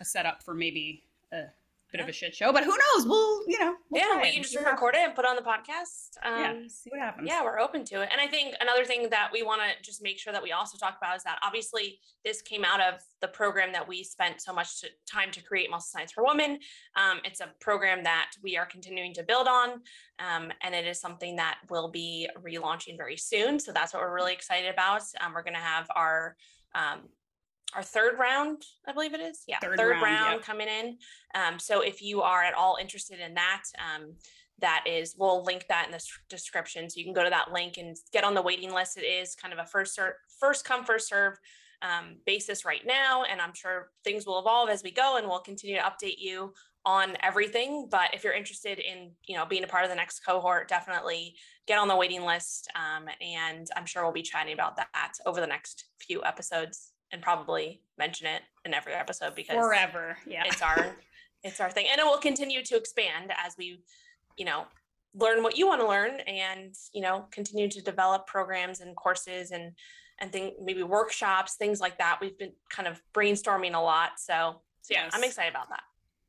a 0.00 0.04
setup 0.04 0.42
for 0.42 0.54
maybe 0.54 1.02
a 1.32 1.44
bit 1.92 2.00
of 2.00 2.08
a 2.08 2.12
shit 2.12 2.34
show 2.34 2.52
but 2.52 2.64
who 2.64 2.70
knows? 2.70 3.06
We'll 3.06 3.48
you 3.48 3.58
know 3.58 3.74
we'll 3.90 4.02
yeah, 4.02 4.05
we 4.26 4.32
can 4.34 4.42
just 4.42 4.54
see 4.54 4.64
record 4.64 4.94
it 4.94 5.06
and 5.06 5.14
put 5.14 5.24
it 5.24 5.28
on 5.28 5.36
the 5.36 5.42
podcast. 5.42 6.16
Um, 6.24 6.40
yeah 6.40 6.56
see 6.68 6.90
what 6.90 7.00
happens 7.00 7.28
Yeah, 7.28 7.42
we're 7.44 7.58
open 7.58 7.84
to 7.86 8.02
it. 8.02 8.08
And 8.12 8.20
I 8.20 8.26
think 8.26 8.54
another 8.60 8.84
thing 8.84 9.08
that 9.10 9.30
we 9.32 9.42
want 9.42 9.60
to 9.62 9.82
just 9.82 10.02
make 10.02 10.18
sure 10.18 10.32
that 10.32 10.42
we 10.42 10.52
also 10.52 10.78
talk 10.78 10.96
about 11.00 11.16
is 11.16 11.22
that 11.24 11.38
obviously 11.42 12.00
this 12.24 12.42
came 12.42 12.64
out 12.64 12.80
of 12.80 13.00
the 13.20 13.28
program 13.28 13.72
that 13.72 13.86
we 13.86 14.02
spent 14.02 14.40
so 14.40 14.52
much 14.52 14.80
to, 14.80 14.88
time 15.10 15.30
to 15.32 15.42
create 15.42 15.70
Muscle 15.70 15.88
Science 15.92 16.12
for 16.12 16.24
Women. 16.24 16.58
Um, 16.96 17.20
it's 17.24 17.40
a 17.40 17.48
program 17.60 18.04
that 18.04 18.30
we 18.42 18.56
are 18.56 18.66
continuing 18.66 19.14
to 19.14 19.22
build 19.22 19.48
on, 19.48 19.80
um, 20.18 20.52
and 20.62 20.74
it 20.74 20.86
is 20.86 21.00
something 21.00 21.36
that 21.36 21.58
will 21.70 21.90
be 21.90 22.28
relaunching 22.42 22.96
very 22.96 23.16
soon. 23.16 23.58
So 23.58 23.72
that's 23.72 23.94
what 23.94 24.02
we're 24.02 24.14
really 24.14 24.32
excited 24.32 24.70
about. 24.70 25.02
Um, 25.20 25.32
we're 25.34 25.42
going 25.42 25.54
to 25.54 25.60
have 25.60 25.86
our 25.94 26.36
um, 26.74 27.08
our 27.74 27.82
third 27.82 28.18
round, 28.18 28.62
I 28.86 28.92
believe 28.92 29.12
it 29.14 29.20
is. 29.20 29.42
Yeah, 29.46 29.58
Third 29.58 29.76
third, 29.78 29.90
round, 29.90 30.02
round, 30.02 30.34
yep. 30.36 30.42
coming 30.42 30.68
in. 30.68 30.98
Um, 31.34 31.58
so 31.58 31.80
if 31.80 32.00
you 32.00 32.22
are 32.22 32.42
at 32.42 32.54
all 32.54 32.78
interested 32.80 33.18
in 33.20 33.34
that, 33.34 33.62
um, 33.78 34.14
that 34.60 34.84
is, 34.86 35.14
we'll 35.18 35.44
link 35.44 35.66
that 35.68 35.84
in 35.86 35.90
the 35.90 35.96
s- 35.96 36.08
description. 36.30 36.88
So 36.88 36.98
you 36.98 37.04
can 37.04 37.12
go 37.12 37.24
to 37.24 37.30
that 37.30 37.52
link 37.52 37.76
and 37.76 37.96
get 38.12 38.24
on 38.24 38.34
the 38.34 38.40
waiting 38.42 38.72
list. 38.72 38.96
It 38.96 39.02
is 39.02 39.34
kind 39.34 39.52
of 39.52 39.58
a 39.58 39.66
first 39.66 39.94
ser- 39.94 40.16
first 40.40 40.64
come, 40.64 40.84
first 40.84 41.08
serve 41.08 41.34
um, 41.82 42.16
basis 42.24 42.64
right 42.64 42.80
now. 42.86 43.24
And 43.24 43.40
I'm 43.40 43.52
sure 43.52 43.90
things 44.04 44.26
will 44.26 44.38
evolve 44.38 44.70
as 44.70 44.82
we 44.82 44.90
go 44.92 45.16
and 45.18 45.26
we'll 45.26 45.40
continue 45.40 45.76
to 45.76 45.82
update 45.82 46.18
you 46.18 46.54
on 46.86 47.16
everything. 47.22 47.88
But 47.90 48.14
if 48.14 48.24
you're 48.24 48.32
interested 48.32 48.78
in, 48.78 49.10
you 49.26 49.36
know, 49.36 49.44
being 49.44 49.64
a 49.64 49.66
part 49.66 49.84
of 49.84 49.90
the 49.90 49.96
next 49.96 50.20
cohort, 50.20 50.68
definitely 50.68 51.34
get 51.66 51.78
on 51.78 51.88
the 51.88 51.96
waiting 51.96 52.22
list. 52.22 52.68
Um, 52.74 53.06
and 53.20 53.66
I'm 53.76 53.84
sure 53.84 54.04
we'll 54.04 54.12
be 54.12 54.22
chatting 54.22 54.54
about 54.54 54.76
that 54.76 55.12
over 55.26 55.40
the 55.40 55.46
next 55.48 55.84
few 55.98 56.24
episodes 56.24 56.92
and 57.12 57.22
probably 57.22 57.80
mention 57.98 58.26
it 58.26 58.42
in 58.64 58.74
every 58.74 58.92
episode 58.92 59.34
because 59.34 59.56
forever 59.56 60.18
yeah. 60.26 60.42
it's 60.46 60.62
our 60.62 60.96
it's 61.42 61.60
our 61.60 61.70
thing. 61.70 61.86
And 61.90 62.00
it 62.00 62.04
will 62.04 62.18
continue 62.18 62.62
to 62.64 62.76
expand 62.76 63.32
as 63.44 63.56
we 63.56 63.80
you 64.36 64.44
know 64.44 64.64
learn 65.14 65.42
what 65.42 65.56
you 65.56 65.66
want 65.66 65.80
to 65.80 65.88
learn 65.88 66.20
and 66.20 66.74
you 66.92 67.00
know 67.00 67.26
continue 67.30 67.68
to 67.68 67.80
develop 67.82 68.26
programs 68.26 68.80
and 68.80 68.96
courses 68.96 69.50
and 69.50 69.72
and 70.18 70.32
think 70.32 70.54
maybe 70.62 70.82
workshops 70.82 71.54
things 71.54 71.80
like 71.80 71.98
that. 71.98 72.18
We've 72.20 72.38
been 72.38 72.52
kind 72.70 72.88
of 72.88 73.00
brainstorming 73.14 73.74
a 73.74 73.80
lot 73.80 74.12
so 74.18 74.60
so 74.86 74.94
yeah 74.94 75.08
i'm 75.12 75.24
excited 75.24 75.50
about 75.50 75.68
that 75.68 75.82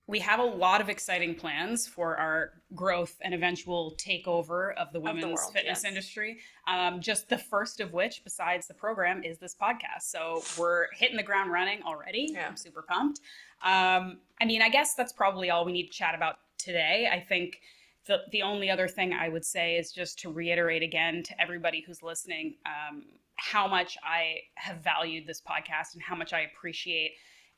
we 0.08 0.20
have 0.20 0.40
a 0.40 0.44
lot 0.44 0.80
of 0.80 0.88
exciting 0.88 1.36
plans 1.36 1.86
for 1.86 2.16
our 2.16 2.52
growth 2.74 3.16
and 3.22 3.34
eventual 3.34 3.96
takeover 3.98 4.74
of 4.76 4.94
the 4.94 5.02
women's 5.02 5.24
the 5.24 5.28
world, 5.28 5.54
fitness 5.54 5.82
yes. 5.84 5.86
industry. 5.86 6.40
Um, 6.66 7.02
just 7.02 7.28
the 7.28 7.38
first 7.38 7.82
of 7.82 7.92
which, 7.92 8.24
besides 8.24 8.68
the 8.68 8.74
program, 8.74 9.22
is 9.24 9.38
this 9.38 9.54
podcast. 9.54 10.04
So 10.04 10.44
we're 10.58 10.88
hitting 10.94 11.18
the 11.18 11.24
ground 11.24 11.52
running 11.52 11.84
already. 11.84 12.30
Yeah. 12.32 12.48
I'm 12.48 12.56
super 12.56 12.84
pumped. 12.84 13.20
Um, 13.62 14.20
I 14.40 14.46
mean, 14.46 14.62
I 14.62 14.70
guess 14.70 14.94
that's 14.96 15.12
probably 15.12 15.50
all 15.50 15.66
we 15.66 15.74
need 15.74 15.88
to 15.88 15.94
chat 15.94 16.16
about 16.16 16.38
today. 16.58 17.10
I 17.12 17.20
think 17.20 17.60
the, 18.08 18.20
the 18.32 18.44
only 18.44 18.70
other 18.70 18.88
thing 18.88 19.12
I 19.12 19.28
would 19.28 19.44
say 19.44 19.76
is 19.76 19.92
just 19.92 20.20
to 20.20 20.32
reiterate 20.32 20.84
again 20.84 21.22
to 21.24 21.42
everybody 21.42 21.84
who's 21.86 22.02
listening 22.02 22.56
um, 22.66 23.04
how 23.36 23.68
much 23.68 23.98
I 24.04 24.38
have 24.56 24.78
valued 24.78 25.28
this 25.28 25.42
podcast 25.42 25.96
and 25.96 26.02
how 26.02 26.16
much 26.16 26.32
I 26.32 26.42
appreciate 26.42 27.12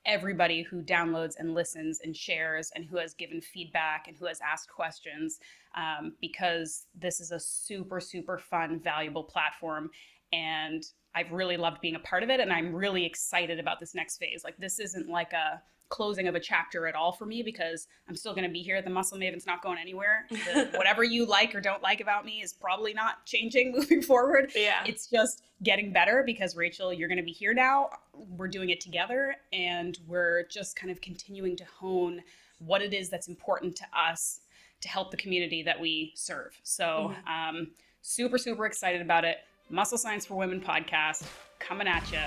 everybody 0.05 0.63
who 0.63 0.81
downloads 0.81 1.35
and 1.38 1.53
listens 1.53 1.99
and 2.03 2.15
shares 2.15 2.71
and 2.75 2.85
who 2.85 2.97
has 2.97 3.13
given 3.13 3.41
feedback 3.41 4.07
and 4.07 4.17
who 4.17 4.25
has 4.25 4.39
asked 4.41 4.69
questions 4.69 5.39
um, 5.75 6.13
because 6.21 6.85
this 6.95 7.19
is 7.19 7.31
a 7.31 7.39
super, 7.39 7.99
super 7.99 8.38
fun, 8.38 8.79
valuable 8.79 9.23
platform. 9.23 9.89
And 10.31 10.83
I've 11.15 11.31
really 11.31 11.57
loved 11.57 11.81
being 11.81 11.95
a 11.95 11.99
part 11.99 12.23
of 12.23 12.29
it. 12.29 12.39
And 12.39 12.53
I'm 12.53 12.73
really 12.73 13.05
excited 13.05 13.59
about 13.59 13.79
this 13.79 13.95
next 13.95 14.17
phase. 14.17 14.43
Like, 14.43 14.57
this 14.57 14.79
isn't 14.79 15.09
like 15.09 15.33
a 15.33 15.62
closing 15.89 16.28
of 16.28 16.36
a 16.36 16.39
chapter 16.39 16.88
at 16.88 16.95
all 16.95 17.12
for 17.12 17.25
me 17.25 17.43
because 17.43 17.88
I'm 18.08 18.15
still 18.15 18.34
going 18.34 18.47
to 18.47 18.52
be 18.52 18.62
here. 18.62 18.82
The 18.82 18.89
Muscle 18.89 19.17
Maven's 19.17 19.45
not 19.45 19.62
going 19.62 19.78
anywhere. 19.80 20.28
The, 20.49 20.69
whatever 20.75 21.04
you 21.04 21.25
like 21.25 21.54
or 21.54 21.62
don't 21.62 21.84
like 21.84 22.02
about 22.02 22.25
me 22.25 22.41
is 22.41 22.54
probably 22.54 22.93
not 22.93 23.25
changing 23.25 23.71
moving 23.75 24.02
forward. 24.02 24.52
Yeah. 24.56 24.84
It's 24.86 25.08
just 25.08 25.43
getting 25.63 25.91
better 25.91 26.23
because 26.25 26.56
Rachel, 26.56 26.91
you're 26.91 27.08
going 27.08 27.19
to 27.19 27.23
be 27.23 27.32
here 27.32 27.54
now. 27.54 27.89
We're 28.13 28.47
doing 28.47 28.69
it 28.69 28.80
together 28.80 29.36
and 29.54 29.97
we're 30.08 30.45
just 30.47 30.75
kind 30.75 30.89
of 30.89 31.02
continuing 31.02 31.56
to 31.58 31.65
hone 31.65 32.21
what 32.60 32.82
it 32.82 32.93
is 32.93 33.10
that's 33.10 33.28
important 33.28 33.75
to 33.78 33.86
us 33.95 34.39
to 34.82 34.89
help 34.89 35.12
the 35.12 35.17
community 35.17 35.62
that 35.63 35.80
we 35.80 36.13
serve. 36.15 36.58
So, 36.63 37.13
um, 37.28 37.71
super, 38.02 38.38
super 38.38 38.65
excited 38.65 39.02
about 39.02 39.25
it. 39.25 39.38
Muscle 39.69 39.97
Science 39.97 40.25
for 40.25 40.36
Women 40.36 40.62
podcast 40.62 41.25
coming 41.60 41.88
at 41.88 42.12
you. 42.12 42.19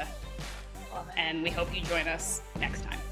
And 1.16 1.42
we 1.42 1.50
hope 1.50 1.74
you 1.74 1.82
join 1.82 2.06
us 2.06 2.42
next 2.60 2.84
time. 2.84 3.11